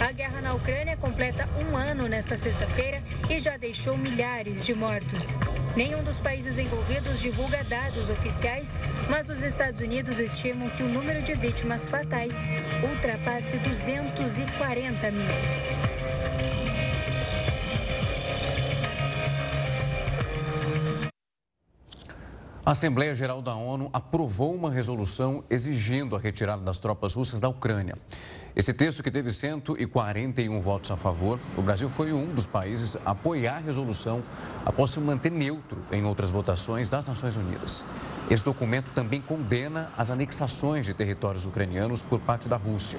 [0.00, 5.36] A guerra na Ucrânia completa um ano nesta sexta-feira e já deixou milhares de mortos.
[5.76, 8.78] Nenhum dos países envolvidos divulga dados oficiais,
[9.10, 12.46] mas os Estados Unidos estimam que o número de vítimas fatais
[12.88, 15.26] ultrapasse 240 mil.
[22.68, 27.48] A Assembleia Geral da ONU aprovou uma resolução exigindo a retirada das tropas russas da
[27.48, 27.96] Ucrânia.
[28.58, 33.12] Esse texto, que teve 141 votos a favor, o Brasil foi um dos países a
[33.12, 34.20] apoiar a resolução
[34.66, 37.84] após se manter neutro em outras votações das Nações Unidas.
[38.28, 42.98] Esse documento também condena as anexações de territórios ucranianos por parte da Rússia.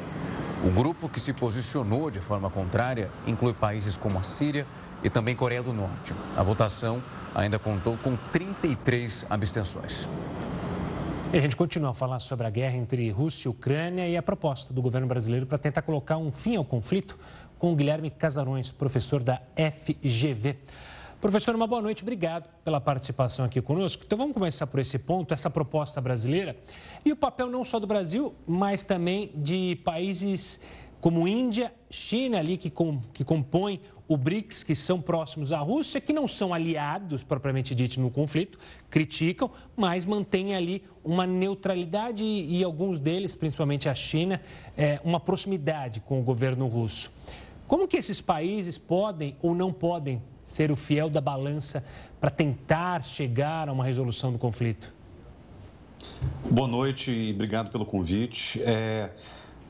[0.64, 4.66] O grupo que se posicionou de forma contrária inclui países como a Síria
[5.04, 6.14] e também Coreia do Norte.
[6.38, 7.04] A votação
[7.36, 10.08] ainda contou com 33 abstenções.
[11.32, 14.24] E a gente continua a falar sobre a guerra entre Rússia e Ucrânia e a
[14.24, 17.20] proposta do governo brasileiro para tentar colocar um fim ao conflito
[17.60, 20.58] com o Guilherme Casarões, professor da FGV.
[21.22, 24.02] Professor, uma boa noite, obrigado pela participação aqui conosco.
[24.04, 26.58] Então vamos começar por esse ponto, essa proposta brasileira
[27.06, 30.60] e o papel não só do Brasil, mas também de países
[31.02, 36.02] como Índia, China ali que, com, que compõem o BRICS, que são próximos à Rússia,
[36.02, 38.58] que não são aliados propriamente dito no conflito,
[38.90, 44.42] criticam, mas mantêm ali uma neutralidade e, e alguns deles, principalmente a China,
[44.76, 47.12] é, uma proximidade com o governo russo.
[47.68, 51.84] Como que esses países podem ou não podem ser o fiel da balança
[52.20, 54.92] para tentar chegar a uma resolução do conflito?
[56.50, 58.60] Boa noite e obrigado pelo convite.
[58.64, 59.12] É...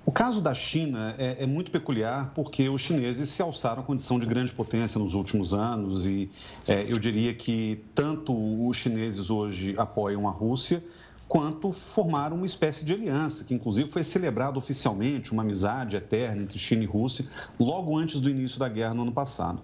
[0.06, 4.20] O caso da China é, é, muito peculiar porque os chineses se alçaram à condição
[4.20, 6.30] de grande potência nos últimos anos e
[6.68, 8.34] é, eu diria que tanto
[8.68, 10.84] os chineses hoje apoiam a Rússia
[11.30, 16.58] quanto formaram uma espécie de aliança, que inclusive foi celebrada oficialmente, uma amizade eterna entre
[16.58, 17.28] China e Rússia,
[17.60, 19.62] logo antes do início da guerra no ano passado.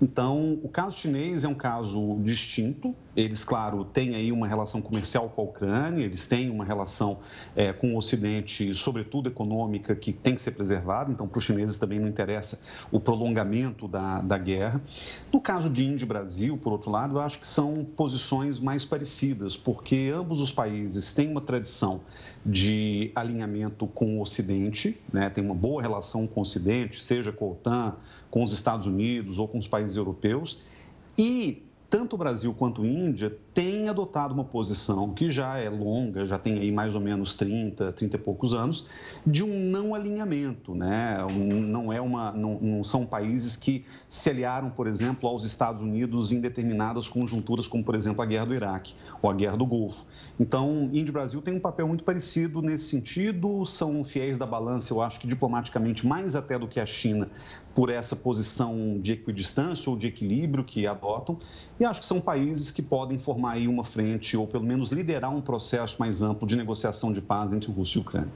[0.00, 5.28] Então, o caso chinês é um caso distinto, eles, claro, têm aí uma relação comercial
[5.28, 7.18] com a Ucrânia, eles têm uma relação
[7.56, 11.10] é, com o Ocidente, sobretudo econômica, que tem que ser preservada.
[11.10, 12.60] Então, para os chineses também não interessa
[12.92, 14.80] o prolongamento da, da guerra.
[15.32, 18.84] No caso de Índia e Brasil, por outro lado, eu acho que são posições mais
[18.84, 22.02] parecidas, porque ambos os países têm uma tradição
[22.46, 25.28] de alinhamento com o Ocidente, né?
[25.28, 27.96] tem uma boa relação com o Ocidente, seja com a OTAN,
[28.30, 30.62] com os Estados Unidos ou com os países europeus.
[31.18, 36.24] E tanto o Brasil quanto a Índia têm adotado uma posição que já é longa,
[36.24, 38.86] já tem aí mais ou menos 30, 30 e poucos anos,
[39.26, 41.26] de um não alinhamento, né?
[41.66, 46.30] Não, é uma, não, não são países que se aliaram, por exemplo, aos Estados Unidos
[46.30, 50.06] em determinadas conjunturas, como, por exemplo, a guerra do Iraque ou a guerra do Golfo.
[50.38, 54.92] Então, Índia e Brasil têm um papel muito parecido nesse sentido, são fiéis da balança,
[54.92, 57.28] eu acho que diplomaticamente, mais até do que a China,
[57.74, 61.38] por essa posição de equidistância ou de equilíbrio que adotam,
[61.80, 65.34] e acho que são países que podem formar aí uma frente, ou pelo menos liderar
[65.34, 68.32] um processo mais amplo de negociação de paz entre Rússia e Ucrânia.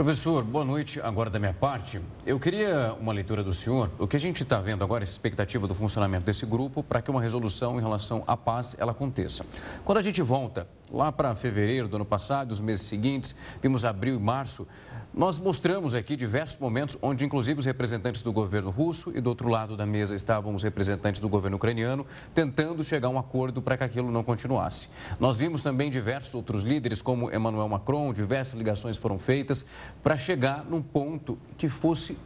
[0.00, 0.98] Professor, boa noite.
[0.98, 3.90] Agora da minha parte, eu queria uma leitura do senhor.
[3.98, 7.10] O que a gente está vendo agora, essa expectativa do funcionamento desse grupo para que
[7.10, 9.44] uma resolução em relação à paz ela aconteça.
[9.84, 14.16] Quando a gente volta lá para fevereiro do ano passado, os meses seguintes, vimos abril
[14.16, 14.66] e março,
[15.12, 19.48] nós mostramos aqui diversos momentos onde, inclusive, os representantes do governo russo e do outro
[19.48, 23.76] lado da mesa estavam os representantes do governo ucraniano tentando chegar a um acordo para
[23.76, 24.88] que aquilo não continuasse.
[25.18, 29.66] Nós vimos também diversos outros líderes, como Emmanuel Macron, diversas ligações foram feitas
[30.02, 32.16] para chegar num ponto que fosse,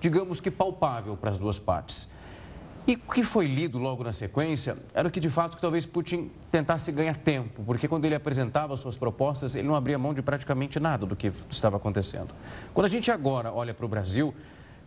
[0.00, 2.08] digamos que, palpável para as duas partes.
[2.88, 6.30] E o que foi lido logo na sequência era que, de fato, que talvez Putin
[6.52, 10.78] tentasse ganhar tempo, porque quando ele apresentava suas propostas, ele não abria mão de praticamente
[10.78, 12.32] nada do que estava acontecendo.
[12.72, 14.32] Quando a gente agora olha para o Brasil,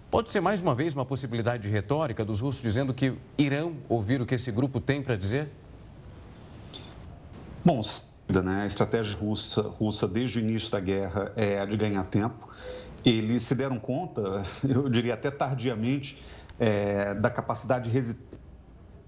[0.09, 4.21] pode ser mais uma vez uma possibilidade de retórica dos russos dizendo que irão ouvir
[4.21, 5.51] o que esse grupo tem para dizer?
[7.65, 7.81] Bom,
[8.29, 8.63] né?
[8.63, 12.47] a estratégia russa, russa desde o início da guerra é a de ganhar tempo.
[13.03, 16.21] Eles se deram conta, eu diria até tardiamente,
[16.59, 18.39] é, da capacidade de resistência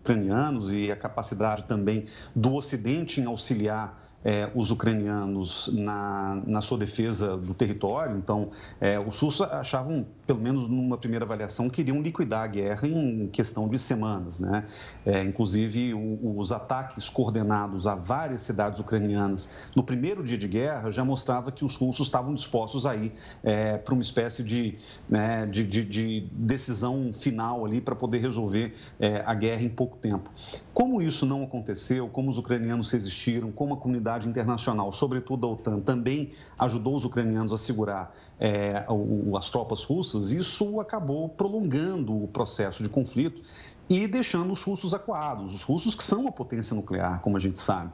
[0.02, 6.78] ucranianos e a capacidade também do Ocidente em auxiliar é, os ucranianos na, na sua
[6.78, 8.18] defesa do território.
[8.18, 13.28] Então, é, os russos achavam, pelo menos numa primeira avaliação, queriam liquidar a guerra em
[13.28, 14.40] questão de semanas.
[14.40, 14.66] Né?
[15.06, 20.90] É, inclusive, o, os ataques coordenados a várias cidades ucranianas no primeiro dia de guerra
[20.90, 23.12] já mostrava que os russos estavam dispostos a ir
[23.44, 24.78] é, para uma espécie de,
[25.10, 29.98] né, de, de, de, decisão final ali para poder resolver é, a guerra em pouco
[29.98, 30.30] tempo.
[30.74, 35.52] Como isso não aconteceu, como os ucranianos resistiram, como a comunidade comunidade internacional, sobretudo a
[35.52, 42.24] OTAN, também ajudou os ucranianos a segurar é, o, as tropas russas, isso acabou prolongando
[42.24, 43.42] o processo de conflito
[43.90, 47.60] e deixando os russos acuados, os russos que são uma potência nuclear, como a gente
[47.60, 47.92] sabe.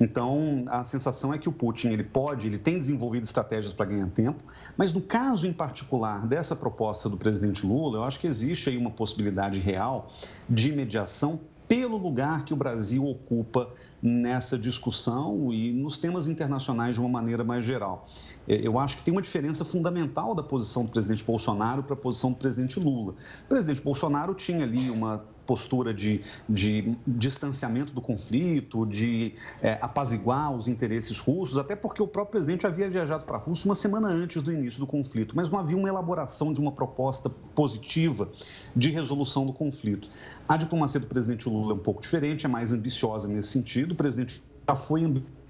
[0.00, 4.08] Então, a sensação é que o Putin ele pode, ele tem desenvolvido estratégias para ganhar
[4.08, 4.44] tempo,
[4.76, 8.76] mas no caso em particular dessa proposta do presidente Lula, eu acho que existe aí
[8.76, 10.10] uma possibilidade real
[10.48, 17.00] de mediação pelo lugar que o Brasil ocupa nessa discussão e nos temas internacionais de
[17.00, 18.08] uma maneira mais geral.
[18.48, 21.96] É, eu acho que tem uma diferença fundamental da posição do presidente Bolsonaro para a
[21.96, 23.14] posição do presidente Lula.
[23.44, 30.54] O presidente Bolsonaro tinha ali uma postura de, de distanciamento do conflito, de é, apaziguar
[30.54, 34.06] os interesses russos, até porque o próprio presidente havia viajado para a Rússia uma semana
[34.06, 38.28] antes do início do conflito, mas não havia uma elaboração de uma proposta positiva
[38.76, 40.08] de resolução do conflito.
[40.48, 43.90] A diplomacia do presidente Lula é um pouco diferente, é mais ambiciosa nesse sentido.
[43.90, 45.40] O presidente já foi ambicioso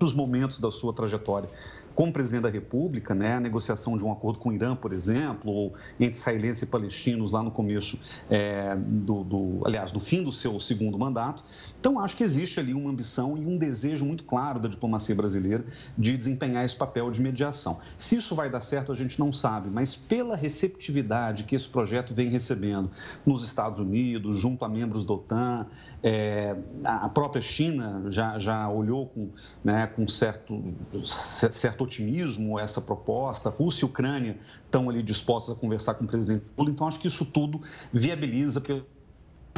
[0.00, 1.48] nos momentos da sua trajetória
[1.94, 5.50] como presidente da República, né, a negociação de um acordo com o Irã, por exemplo,
[5.50, 7.98] ou entre israelenses e palestinos lá no começo
[8.30, 11.42] é, do, do, aliás, no fim do seu segundo mandato.
[11.78, 15.64] Então, acho que existe ali uma ambição e um desejo muito claro da diplomacia brasileira
[15.96, 17.80] de desempenhar esse papel de mediação.
[17.98, 22.14] Se isso vai dar certo, a gente não sabe, mas pela receptividade que esse projeto
[22.14, 22.90] vem recebendo
[23.26, 25.66] nos Estados Unidos, junto a membros da OTAN,
[26.02, 29.30] é, a própria China já, já olhou com,
[29.64, 30.62] né, com certo,
[31.04, 33.50] certo otimismo essa proposta.
[33.50, 36.70] Rússia e Ucrânia estão ali dispostas a conversar com o presidente Lula.
[36.70, 37.60] Então, acho que isso tudo
[37.92, 38.62] viabiliza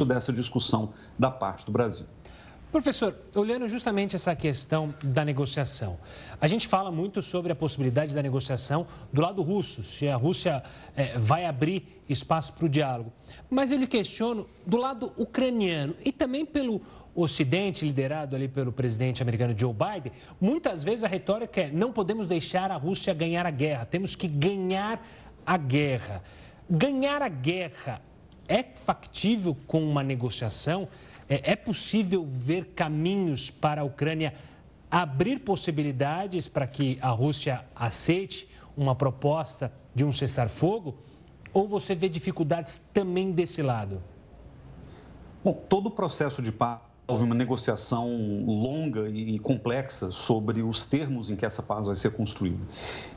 [0.05, 2.05] dessa discussão da parte do Brasil.
[2.75, 5.97] Professor, olhando justamente essa questão da negociação,
[6.41, 10.61] a gente fala muito sobre a possibilidade da negociação do lado russo, se a Rússia
[10.93, 13.13] é, vai abrir espaço para o diálogo.
[13.49, 16.81] Mas eu lhe questiono do lado ucraniano e também pelo
[17.17, 22.27] Ocidente, liderado ali pelo presidente americano Joe Biden, muitas vezes a retórica é: não podemos
[22.27, 25.01] deixar a Rússia ganhar a guerra, temos que ganhar
[25.45, 26.21] a guerra.
[26.69, 28.01] Ganhar a guerra
[28.49, 30.89] é factível com uma negociação?
[31.29, 34.33] É, é possível ver caminhos para a Ucrânia
[34.91, 40.97] abrir possibilidades para que a Rússia aceite uma proposta de um cessar-fogo?
[41.53, 44.03] Ou você vê dificuldades também desse lado?
[45.41, 48.09] Bom, todo o processo de paz houve uma negociação
[48.45, 52.63] longa e complexa sobre os termos em que essa paz vai ser construída.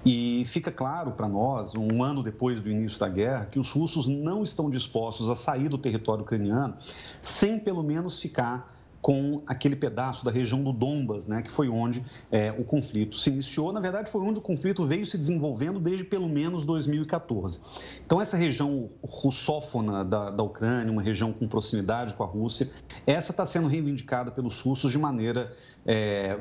[0.05, 4.07] E fica claro para nós, um ano depois do início da guerra, que os russos
[4.07, 6.77] não estão dispostos a sair do território ucraniano
[7.23, 12.05] sem pelo menos ficar com aquele pedaço da região do Donbas, né, que foi onde
[12.31, 13.73] é, o conflito se iniciou.
[13.73, 17.61] Na verdade, foi onde o conflito veio se desenvolvendo desde pelo menos 2014.
[18.05, 22.71] Então, essa região russófona da, da Ucrânia, uma região com proximidade com a Rússia,
[23.07, 25.55] essa está sendo reivindicada pelos russos de maneira
[25.87, 26.39] é,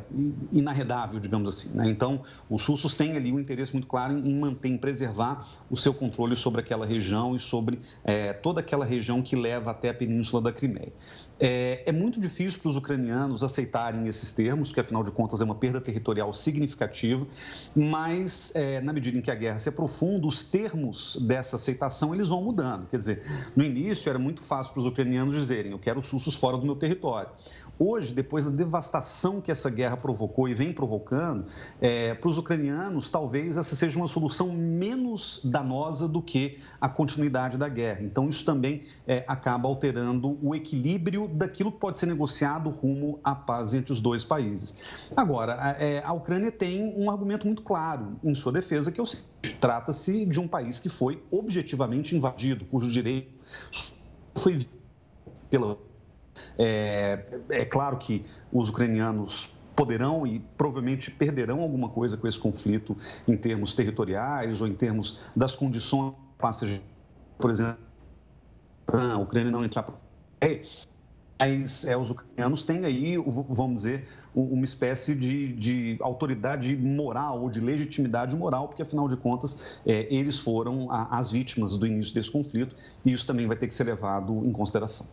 [0.51, 1.75] inarredável, digamos assim.
[1.75, 1.89] Né?
[1.89, 5.93] Então, os russos têm ali um interesse muito claro em manter, em preservar o seu
[5.93, 10.41] controle sobre aquela região e sobre é, toda aquela região que leva até a península
[10.41, 10.91] da Crimeia.
[11.39, 15.43] É, é muito difícil para os ucranianos aceitarem esses termos, porque afinal de contas é
[15.43, 17.25] uma perda territorial significativa,
[17.75, 22.29] mas é, na medida em que a guerra se aprofunda, os termos dessa aceitação eles
[22.29, 22.87] vão mudando.
[22.89, 23.23] Quer dizer,
[23.55, 26.65] no início era muito fácil para os ucranianos dizerem: eu quero os russos fora do
[26.65, 27.29] meu território.
[27.79, 31.45] Hoje, depois da devastação que essa guerra provocou e vem provocando,
[31.79, 37.57] é, para os ucranianos, talvez essa seja uma solução menos danosa do que a continuidade
[37.57, 38.01] da guerra.
[38.01, 43.35] Então, isso também é, acaba alterando o equilíbrio daquilo que pode ser negociado rumo à
[43.35, 44.75] paz entre os dois países.
[45.15, 49.03] Agora, a, é, a Ucrânia tem um argumento muito claro em sua defesa, que é
[49.03, 53.31] o seguinte: trata-se de um país que foi objetivamente invadido, cujo direito
[54.35, 54.65] foi
[55.49, 55.77] pela
[56.57, 62.97] é, é claro que os ucranianos poderão e provavelmente perderão alguma coisa com esse conflito
[63.27, 66.13] em termos territoriais ou em termos das condições
[67.37, 67.77] por exemplo,
[68.87, 69.95] a Ucrânia não entrar para
[71.39, 77.49] mas é, os ucranianos têm aí, vamos dizer, uma espécie de, de, autoridade moral ou
[77.49, 82.13] de legitimidade moral, porque afinal de contas é, eles foram a, as vítimas do início
[82.13, 85.05] desse conflito e isso também vai ter que ser levado em consideração.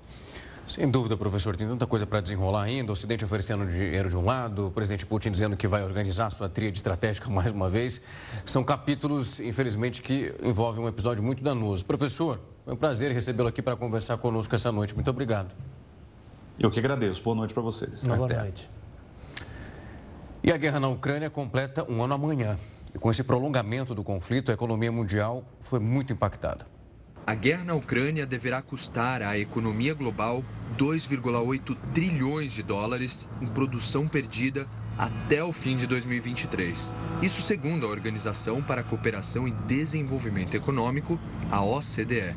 [0.66, 1.56] Sem dúvida, professor.
[1.56, 2.90] Tem tanta coisa para desenrolar ainda.
[2.90, 6.48] O Ocidente oferecendo dinheiro de um lado, o presidente Putin dizendo que vai organizar sua
[6.48, 8.00] tríade estratégica mais uma vez.
[8.44, 11.84] São capítulos, infelizmente, que envolvem um episódio muito danoso.
[11.84, 14.94] Professor, foi um prazer recebê-lo aqui para conversar conosco essa noite.
[14.94, 15.54] Muito obrigado.
[16.58, 17.22] Eu que agradeço.
[17.22, 18.04] Boa noite para vocês.
[18.04, 18.38] Boa Até.
[18.38, 18.70] noite.
[20.42, 22.58] E a guerra na Ucrânia completa um ano amanhã.
[22.94, 26.73] E com esse prolongamento do conflito, a economia mundial foi muito impactada.
[27.26, 30.44] A guerra na Ucrânia deverá custar à economia global
[30.76, 34.68] 2,8 trilhões de dólares em produção perdida
[34.98, 36.92] até o fim de 2023.
[37.22, 41.18] Isso segundo a Organização para a Cooperação e Desenvolvimento Econômico,
[41.50, 42.36] a OCDE.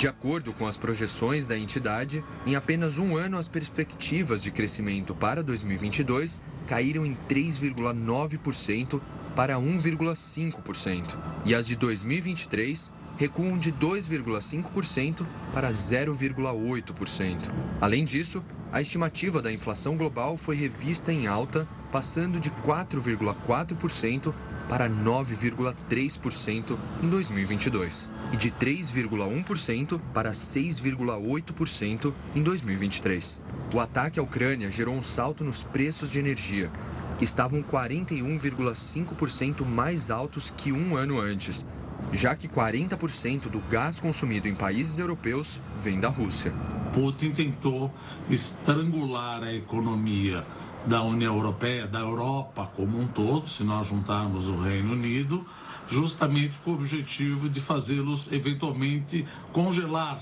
[0.00, 5.14] De acordo com as projeções da entidade, em apenas um ano as perspectivas de crescimento
[5.14, 8.98] para 2022 caíram em 3,9%
[9.36, 17.52] para 1,5%, e as de 2023 recuam de 2,5% para 0,8%.
[17.78, 18.42] Além disso,
[18.72, 24.32] a estimativa da inflação global foi revista em alta, passando de 4,4%
[24.70, 33.40] para 9,3% em 2022 e de 3,1% para 6,8% em 2023.
[33.74, 36.70] O ataque à Ucrânia gerou um salto nos preços de energia,
[37.18, 41.66] que estavam 41,5% mais altos que um ano antes,
[42.12, 46.54] já que 40% do gás consumido em países europeus vem da Rússia.
[46.92, 47.92] Putin tentou
[48.28, 50.46] estrangular a economia
[50.86, 55.44] da União Europeia, da Europa como um todo, se nós juntarmos o Reino Unido,
[55.88, 60.20] justamente com o objetivo de fazê-los eventualmente congelar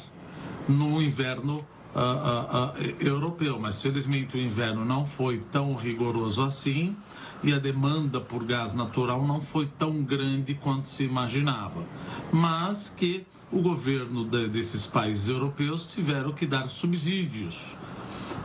[0.69, 3.59] no inverno uh, uh, uh, europeu.
[3.59, 6.97] Mas felizmente o inverno não foi tão rigoroso assim
[7.43, 11.85] e a demanda por gás natural não foi tão grande quanto se imaginava.
[12.33, 17.77] Mas que o governo de, desses países europeus tiveram que dar subsídios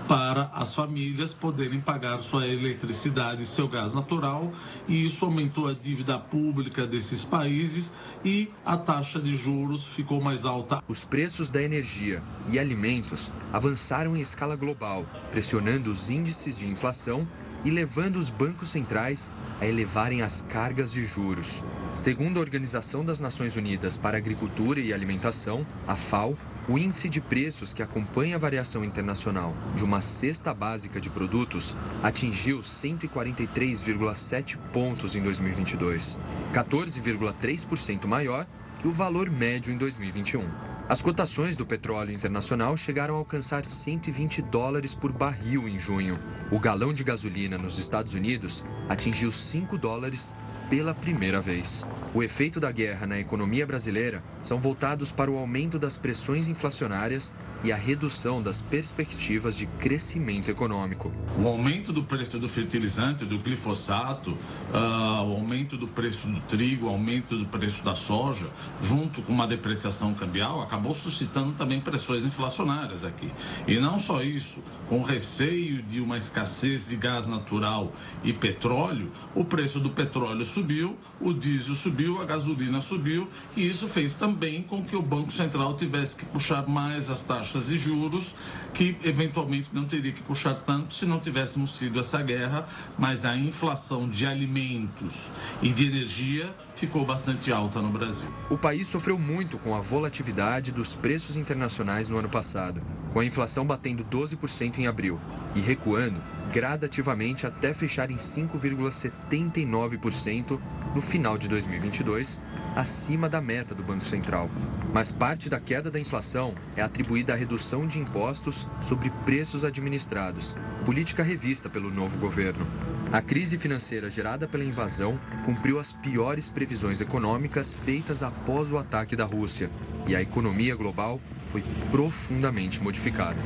[0.08, 4.52] para as famílias poderem pagar sua eletricidade e seu gás natural,
[4.88, 7.92] e isso aumentou a dívida pública desses países
[8.24, 10.84] e a taxa de juros ficou mais alta.
[10.88, 17.28] Os preços da energia e alimentos avançaram em escala global, pressionando os índices de inflação
[17.66, 19.32] e levando os bancos centrais
[19.62, 21.64] a elevarem as cargas de juros.
[21.94, 26.38] Segundo a Organização das Nações Unidas para Agricultura e Alimentação, a FAO,
[26.68, 31.76] o índice de preços que acompanha a variação internacional de uma cesta básica de produtos
[32.02, 36.18] atingiu 143,7 pontos em 2022,
[36.54, 38.48] 14,3% maior
[38.80, 40.48] que o valor médio em 2021.
[40.88, 46.20] As cotações do petróleo internacional chegaram a alcançar 120 dólares por barril em junho.
[46.52, 50.36] O galão de gasolina nos Estados Unidos atingiu 5 dólares
[50.76, 51.86] pela primeira vez.
[52.16, 57.32] O efeito da guerra na economia brasileira são voltados para o aumento das pressões inflacionárias
[57.64, 61.12] e a redução das perspectivas de crescimento econômico.
[61.42, 66.88] O aumento do preço do fertilizante, do glifosato, uh, o aumento do preço do trigo,
[66.88, 68.50] o aumento do preço da soja,
[68.82, 73.32] junto com uma depreciação cambial, acabou suscitando também pressões inflacionárias aqui.
[73.66, 77.94] E não só isso, com receio de uma escassez de gás natural
[78.24, 83.88] e petróleo, o preço do petróleo subiu, o diesel subiu, a gasolina subiu, e isso
[83.88, 87.78] fez também com que o Banco Central tivesse que puxar mais as taxas taxas de
[87.78, 88.34] juros,
[88.74, 93.38] que eventualmente não teria que puxar tanto se não tivéssemos tido essa guerra, mas a
[93.38, 95.30] inflação de alimentos
[95.62, 98.28] e de energia ficou bastante alta no Brasil.
[98.50, 102.82] O país sofreu muito com a volatilidade dos preços internacionais no ano passado,
[103.12, 105.22] com a inflação batendo 12% em abril
[105.56, 106.20] e recuando
[106.52, 110.60] gradativamente até fechar em 5,79%
[110.94, 112.40] no final de 2022,
[112.76, 114.50] acima da meta do Banco Central.
[114.94, 120.56] Mas parte da queda da inflação é atribuída à redução de impostos sobre preços administrados,
[120.86, 122.66] política revista pelo novo governo.
[123.12, 129.16] A crise financeira gerada pela invasão cumpriu as piores previsões econômicas feitas após o ataque
[129.16, 129.70] da Rússia,
[130.08, 133.38] e a economia global foi profundamente modificada.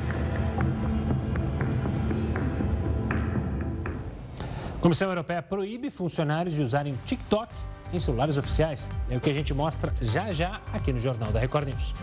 [4.78, 7.51] A Comissão Europeia proíbe funcionários de usarem TikTok
[7.91, 8.88] em celulares oficiais.
[9.09, 11.95] É o que a gente mostra já já aqui no Jornal da Record News.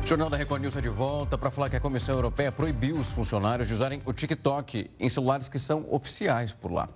[0.00, 2.94] O Jornal da Record News é de volta para falar que a Comissão Europeia proibiu
[2.94, 6.88] os funcionários de usarem o TikTok em celulares que são oficiais por lá.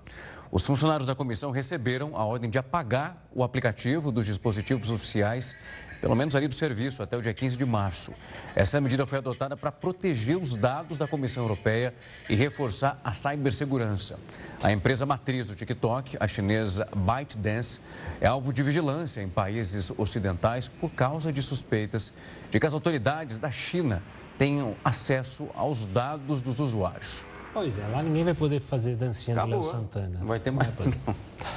[0.52, 5.56] Os funcionários da comissão receberam a ordem de apagar o aplicativo dos dispositivos oficiais,
[6.02, 8.12] pelo menos ali do serviço, até o dia 15 de março.
[8.56, 11.94] Essa medida foi adotada para proteger os dados da Comissão Europeia
[12.28, 14.18] e reforçar a cibersegurança.
[14.60, 17.78] A empresa matriz do TikTok, a chinesa ByteDance,
[18.20, 22.12] é alvo de vigilância em países ocidentais por causa de suspeitas
[22.50, 24.02] de que as autoridades da China
[24.36, 27.24] tenham acesso aos dados dos usuários.
[27.54, 29.60] Pois é, lá ninguém vai poder fazer dancinha Acabou.
[29.60, 30.18] do Léo Santana.
[30.18, 30.68] Não vai ter mais.
[31.06, 31.14] Não.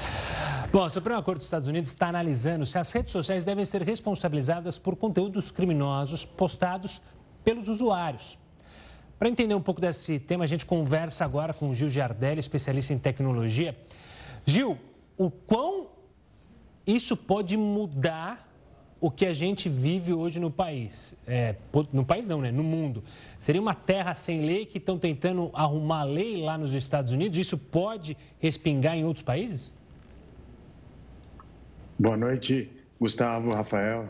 [0.76, 3.82] Bom, a Suprema Corte dos Estados Unidos está analisando se as redes sociais devem ser
[3.82, 7.02] responsabilizadas por conteúdos criminosos postados
[7.46, 8.38] pelos usuários.
[9.18, 12.92] Para entender um pouco desse tema, a gente conversa agora com o Gil Giardelli, especialista
[12.92, 13.74] em tecnologia.
[14.46, 14.78] Gil,
[15.18, 15.88] o quão
[16.86, 18.46] isso pode mudar
[19.00, 21.16] o que a gente vive hoje no país.
[21.26, 21.56] É,
[21.94, 22.52] no país não, né?
[22.52, 23.02] No mundo.
[23.40, 27.38] Seria uma terra sem lei que estão tentando arrumar lei lá nos Estados Unidos?
[27.38, 29.74] Isso pode respingar em outros países?
[31.98, 32.70] Boa noite,
[33.00, 34.10] Gustavo, Rafael.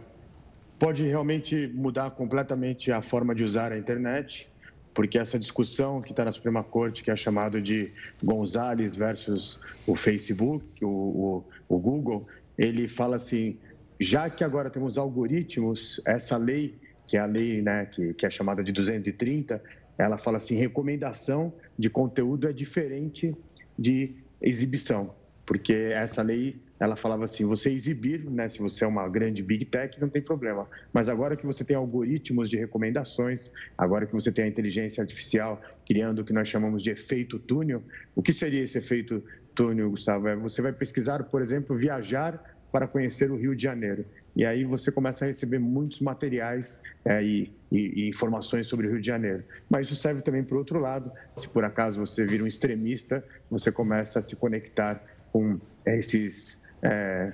[0.80, 4.50] Pode realmente mudar completamente a forma de usar a internet,
[4.92, 7.92] porque essa discussão que está na Suprema Corte, que é chamado de
[8.24, 12.28] Gonzales versus o Facebook, o, o, o Google,
[12.58, 13.60] ele fala assim,
[14.00, 18.32] já que agora temos algoritmos, essa lei, que é a lei né, que, que é
[18.32, 19.62] chamada de 230,
[19.96, 23.38] ela fala assim: recomendação de conteúdo é diferente
[23.78, 25.16] de exibição,
[25.46, 29.66] porque essa lei ela falava assim: você exibir, né, se você é uma grande big
[29.66, 30.68] tech, não tem problema.
[30.92, 35.62] Mas agora que você tem algoritmos de recomendações, agora que você tem a inteligência artificial
[35.86, 37.84] criando o que nós chamamos de efeito túnel,
[38.16, 39.24] o que seria esse efeito
[39.54, 40.28] túnel, Gustavo?
[40.28, 44.06] É você vai pesquisar, por exemplo, viajar para conhecer o Rio de Janeiro.
[44.36, 48.92] E aí você começa a receber muitos materiais é, e, e, e, informações sobre o
[48.92, 49.46] Rio de Janeiro.
[49.70, 51.10] Mas isso serve também para o outro lado.
[51.38, 55.02] Se por acaso você vira um extremista, você começa a se conectar
[55.36, 57.34] com esses, é,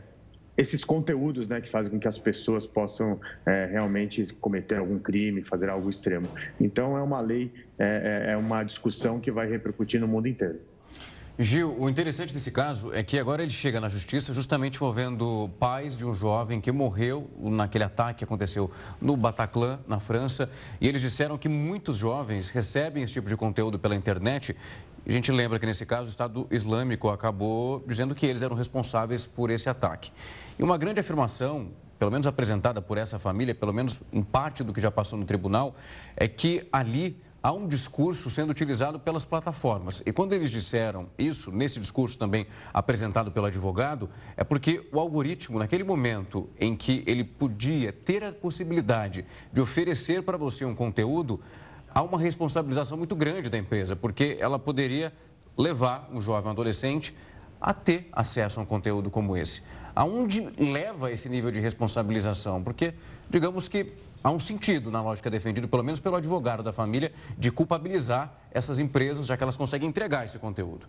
[0.57, 5.43] esses conteúdos né, que fazem com que as pessoas possam é, realmente cometer algum crime,
[5.43, 6.27] fazer algo extremo.
[6.59, 10.59] Então, é uma lei, é, é, é uma discussão que vai repercutir no mundo inteiro.
[11.37, 15.95] Gil, o interessante desse caso é que agora ele chega na justiça justamente envolvendo pais
[15.95, 20.49] de um jovem que morreu naquele ataque que aconteceu no Bataclan, na França.
[20.79, 24.55] E eles disseram que muitos jovens recebem esse tipo de conteúdo pela internet.
[25.05, 29.25] A gente lembra que nesse caso o Estado Islâmico acabou dizendo que eles eram responsáveis
[29.25, 30.11] por esse ataque.
[30.59, 31.71] E uma grande afirmação
[32.01, 35.25] pelo menos apresentada por essa família, pelo menos em parte do que já passou no
[35.25, 35.75] tribunal,
[36.17, 40.01] é que ali há um discurso sendo utilizado pelas plataformas.
[40.03, 45.59] E quando eles disseram isso, nesse discurso também apresentado pelo advogado, é porque o algoritmo,
[45.59, 49.23] naquele momento em que ele podia ter a possibilidade
[49.53, 51.39] de oferecer para você um conteúdo,
[51.93, 55.13] há uma responsabilização muito grande da empresa, porque ela poderia
[55.57, 57.15] levar um jovem adolescente
[57.59, 59.61] a ter acesso a um conteúdo como esse.
[59.93, 62.63] Aonde leva esse nível de responsabilização?
[62.63, 62.93] Porque,
[63.29, 67.51] digamos que há um sentido na lógica defendida, pelo menos pelo advogado da família, de
[67.51, 70.87] culpabilizar essas empresas, já que elas conseguem entregar esse conteúdo.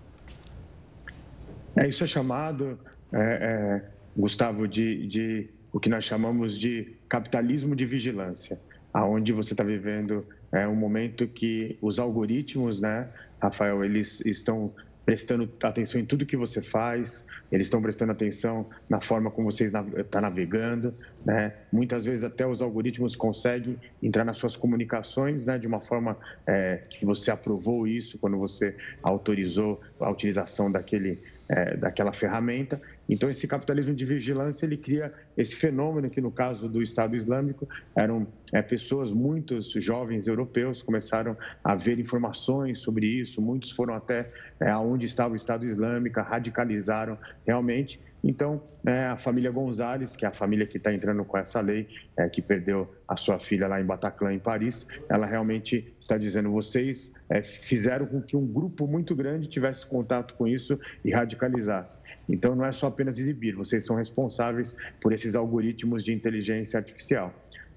[1.77, 2.79] É, isso é chamado,
[3.13, 3.85] é, é,
[4.17, 8.61] Gustavo, de, de o que nós chamamos de capitalismo de vigilância,
[8.93, 13.09] aonde você está vivendo é, um momento que os algoritmos, né,
[13.41, 14.73] Rafael, eles estão
[15.05, 19.65] prestando atenção em tudo que você faz, eles estão prestando atenção na forma como você
[19.65, 20.95] está navegando,
[21.25, 21.53] né?
[21.73, 25.59] Muitas vezes até os algoritmos conseguem entrar nas suas comunicações, né?
[25.59, 31.21] De uma forma é, que você aprovou isso quando você autorizou a utilização daquele
[31.53, 32.81] é, daquela ferramenta.
[33.07, 37.69] Então, esse capitalismo de vigilância ele cria esse fenômeno que, no caso do Estado Islâmico,
[37.95, 44.31] eram é, pessoas, muitos jovens europeus começaram a ver informações sobre isso, muitos foram até
[44.59, 50.29] é, aonde estava o Estado Islâmico, radicalizaram realmente então, né, a família Gonzalez, que é
[50.29, 53.81] a família que está entrando com essa lei, é, que perdeu a sua filha lá
[53.81, 58.87] em Bataclan, em Paris, ela realmente está dizendo: vocês é, fizeram com que um grupo
[58.87, 61.99] muito grande tivesse contato com isso e radicalizasse.
[62.29, 67.35] Então, não é só apenas exibir, vocês são responsáveis por esses algoritmos de inteligência artificial.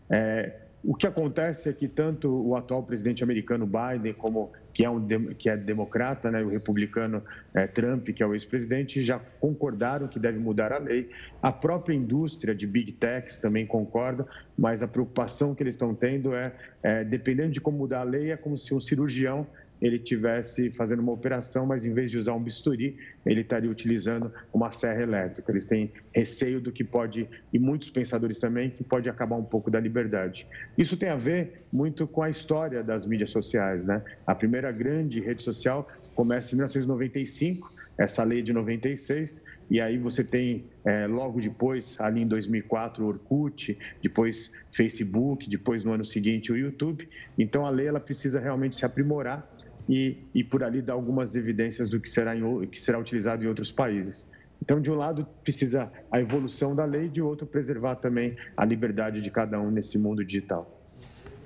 [0.09, 4.89] É, o que acontece é que tanto o atual presidente americano Biden, como que é,
[4.89, 7.23] um, que é democrata, né, o republicano
[7.53, 11.09] é, Trump, que é o ex-presidente, já concordaram que deve mudar a lei.
[11.41, 16.35] A própria indústria de big techs também concorda, mas a preocupação que eles estão tendo
[16.35, 19.47] é, é dependendo de como mudar a lei, é como se um cirurgião
[19.81, 24.31] ele tivesse fazendo uma operação, mas em vez de usar um bisturi, ele estaria utilizando
[24.53, 25.51] uma serra elétrica.
[25.51, 29.69] Eles têm receio do que pode, e muitos pensadores também, que pode acabar um pouco
[29.69, 30.47] da liberdade.
[30.77, 33.85] Isso tem a ver muito com a história das mídias sociais.
[33.85, 34.01] Né?
[34.25, 40.23] A primeira grande rede social começa em 1995, essa lei de 96, e aí você
[40.23, 46.51] tem é, logo depois, ali em 2004, o Orkut, depois Facebook, depois no ano seguinte
[46.51, 47.09] o YouTube.
[47.37, 49.54] Então a lei ela precisa realmente se aprimorar
[49.87, 53.47] e, e por ali dar algumas evidências do que será, em, que será utilizado em
[53.47, 54.29] outros países.
[54.61, 59.21] Então, de um lado, precisa a evolução da lei, de outro, preservar também a liberdade
[59.21, 60.71] de cada um nesse mundo digital.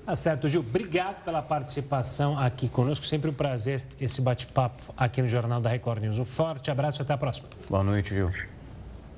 [0.06, 0.62] Tá certo, Gil.
[0.62, 3.06] Obrigado pela participação aqui conosco.
[3.06, 6.18] Sempre um prazer esse bate-papo aqui no Jornal da Record News.
[6.18, 7.48] Um forte abraço e até a próxima.
[7.70, 8.32] Boa noite, Gil.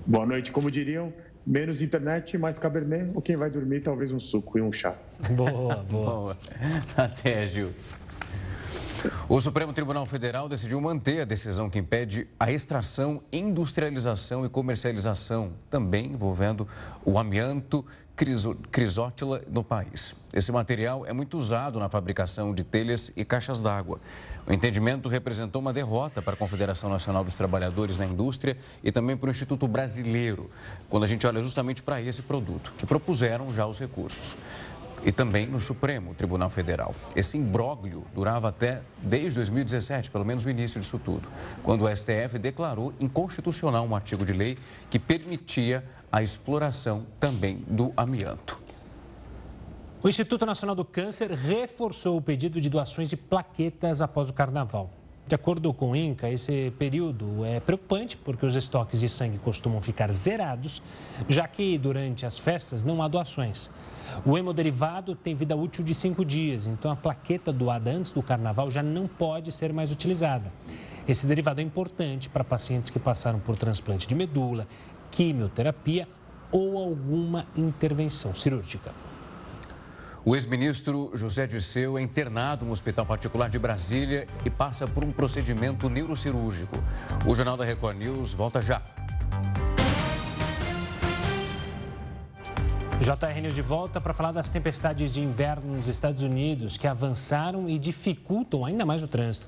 [0.05, 0.51] Boa noite.
[0.51, 1.13] Como diriam,
[1.45, 4.95] menos internet, mais cabernet, ou quem vai dormir, talvez um suco e um chá.
[5.29, 5.75] Boa, boa.
[5.89, 6.37] boa.
[6.97, 7.69] Até, Gil.
[9.27, 15.53] O Supremo Tribunal Federal decidiu manter a decisão que impede a extração, industrialização e comercialização,
[15.69, 16.67] também envolvendo
[17.05, 17.85] o amianto
[18.71, 20.13] crisótila no país.
[20.31, 23.99] Esse material é muito usado na fabricação de telhas e caixas d'água.
[24.45, 29.17] O entendimento representou uma derrota para a Confederação Nacional dos Trabalhadores na Indústria e também
[29.17, 30.51] para o Instituto Brasileiro,
[30.89, 34.35] quando a gente olha justamente para esse produto, que propuseram já os recursos
[35.03, 36.93] e também no Supremo Tribunal Federal.
[37.15, 41.27] Esse imbróglio durava até desde 2017, pelo menos o início disso tudo,
[41.63, 44.57] quando o STF declarou inconstitucional um artigo de lei
[44.89, 48.59] que permitia a exploração também do amianto.
[50.03, 54.89] O Instituto Nacional do Câncer reforçou o pedido de doações de plaquetas após o carnaval.
[55.31, 59.81] De acordo com o INCA, esse período é preocupante porque os estoques de sangue costumam
[59.81, 60.83] ficar zerados,
[61.29, 63.71] já que durante as festas não há doações.
[64.25, 68.69] O hemoderivado tem vida útil de cinco dias, então a plaqueta doada antes do carnaval
[68.69, 70.51] já não pode ser mais utilizada.
[71.07, 74.67] Esse derivado é importante para pacientes que passaram por transplante de medula,
[75.11, 76.09] quimioterapia
[76.51, 78.91] ou alguma intervenção cirúrgica.
[80.23, 85.11] O ex-ministro José Disseu é internado no Hospital Particular de Brasília e passa por um
[85.11, 86.75] procedimento neurocirúrgico.
[87.25, 88.83] O Jornal da Record News volta já.
[93.01, 97.67] JR News de volta para falar das tempestades de inverno nos Estados Unidos que avançaram
[97.67, 99.47] e dificultam ainda mais o trânsito.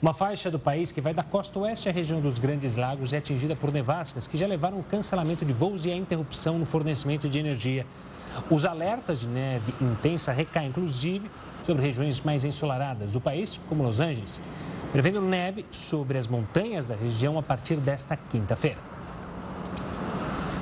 [0.00, 3.18] Uma faixa do país que vai da costa oeste à região dos Grandes Lagos é
[3.18, 7.28] atingida por nevascas que já levaram o cancelamento de voos e a interrupção no fornecimento
[7.28, 7.84] de energia.
[8.50, 11.30] Os alertas de neve intensa recaem, inclusive,
[11.64, 14.40] sobre regiões mais ensolaradas do país, como Los Angeles,
[14.92, 18.78] prevendo neve sobre as montanhas da região a partir desta quinta-feira.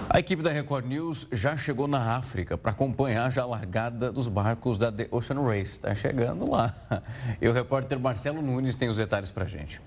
[0.09, 4.29] A equipe da Record News já chegou na África para acompanhar já a largada dos
[4.29, 5.73] barcos da The Ocean Race.
[5.73, 6.73] Está chegando lá.
[7.43, 9.83] E o repórter Marcelo Nunes tem os detalhes para a gente.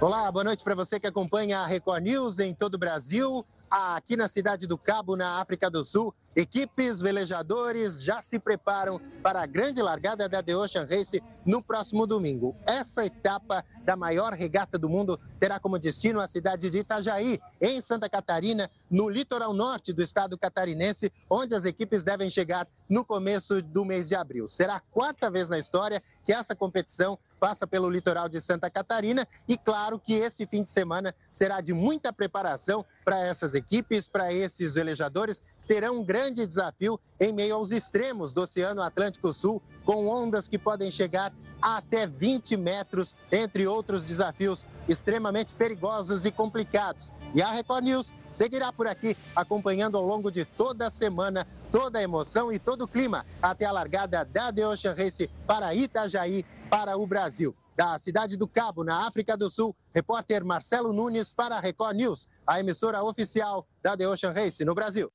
[0.00, 4.16] Olá, boa noite para você que acompanha a Record News em todo o Brasil aqui
[4.16, 6.12] na cidade do Cabo, na África do Sul.
[6.34, 12.06] Equipes, velejadores já se preparam para a grande largada da The Ocean Race no próximo
[12.06, 12.56] domingo.
[12.64, 17.80] Essa etapa da maior regata do mundo terá como destino a cidade de Itajaí, em
[17.82, 23.60] Santa Catarina, no litoral norte do estado catarinense, onde as equipes devem chegar no começo
[23.60, 24.48] do mês de abril.
[24.48, 29.26] Será a quarta vez na história que essa competição passa pelo litoral de Santa Catarina
[29.48, 34.32] e claro que esse fim de semana será de muita preparação para essas equipes, para
[34.32, 35.42] esses velejadores,
[35.72, 40.58] terão um grande desafio em meio aos extremos do Oceano Atlântico Sul, com ondas que
[40.58, 47.10] podem chegar até 20 metros, entre outros desafios extremamente perigosos e complicados.
[47.34, 52.00] E a Record News seguirá por aqui, acompanhando ao longo de toda a semana toda
[52.00, 56.44] a emoção e todo o clima até a largada da The Ocean Race para Itajaí,
[56.68, 57.56] para o Brasil.
[57.74, 62.28] Da cidade do Cabo, na África do Sul, repórter Marcelo Nunes para a Record News,
[62.46, 65.10] a emissora oficial da The Ocean Race no Brasil.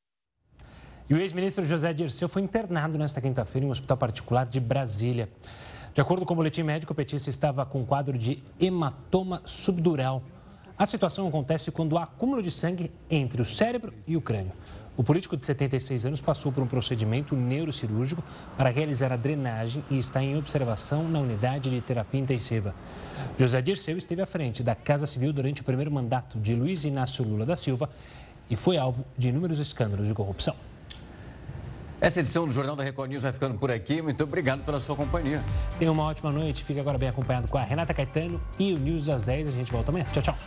[1.09, 5.29] E o ex-ministro José Dirceu foi internado nesta quinta-feira em um hospital particular de Brasília.
[5.93, 10.21] De acordo com o boletim médico, o petista estava com um quadro de hematoma subdural.
[10.77, 14.51] A situação acontece quando há acúmulo de sangue entre o cérebro e o crânio.
[14.97, 18.21] O político de 76 anos passou por um procedimento neurocirúrgico
[18.57, 22.75] para realizar a drenagem e está em observação na unidade de terapia intensiva.
[23.39, 27.23] José Dirceu esteve à frente da Casa Civil durante o primeiro mandato de Luiz Inácio
[27.23, 27.89] Lula da Silva
[28.49, 30.66] e foi alvo de inúmeros escândalos de corrupção.
[31.99, 34.01] Essa edição do Jornal da Record News vai ficando por aqui.
[34.03, 35.43] Muito obrigado pela sua companhia.
[35.79, 36.63] Tenha uma ótima noite.
[36.63, 39.47] Fique agora bem acompanhado com a Renata Caetano e o News às 10.
[39.47, 40.05] A gente volta amanhã.
[40.11, 40.37] Tchau, tchau.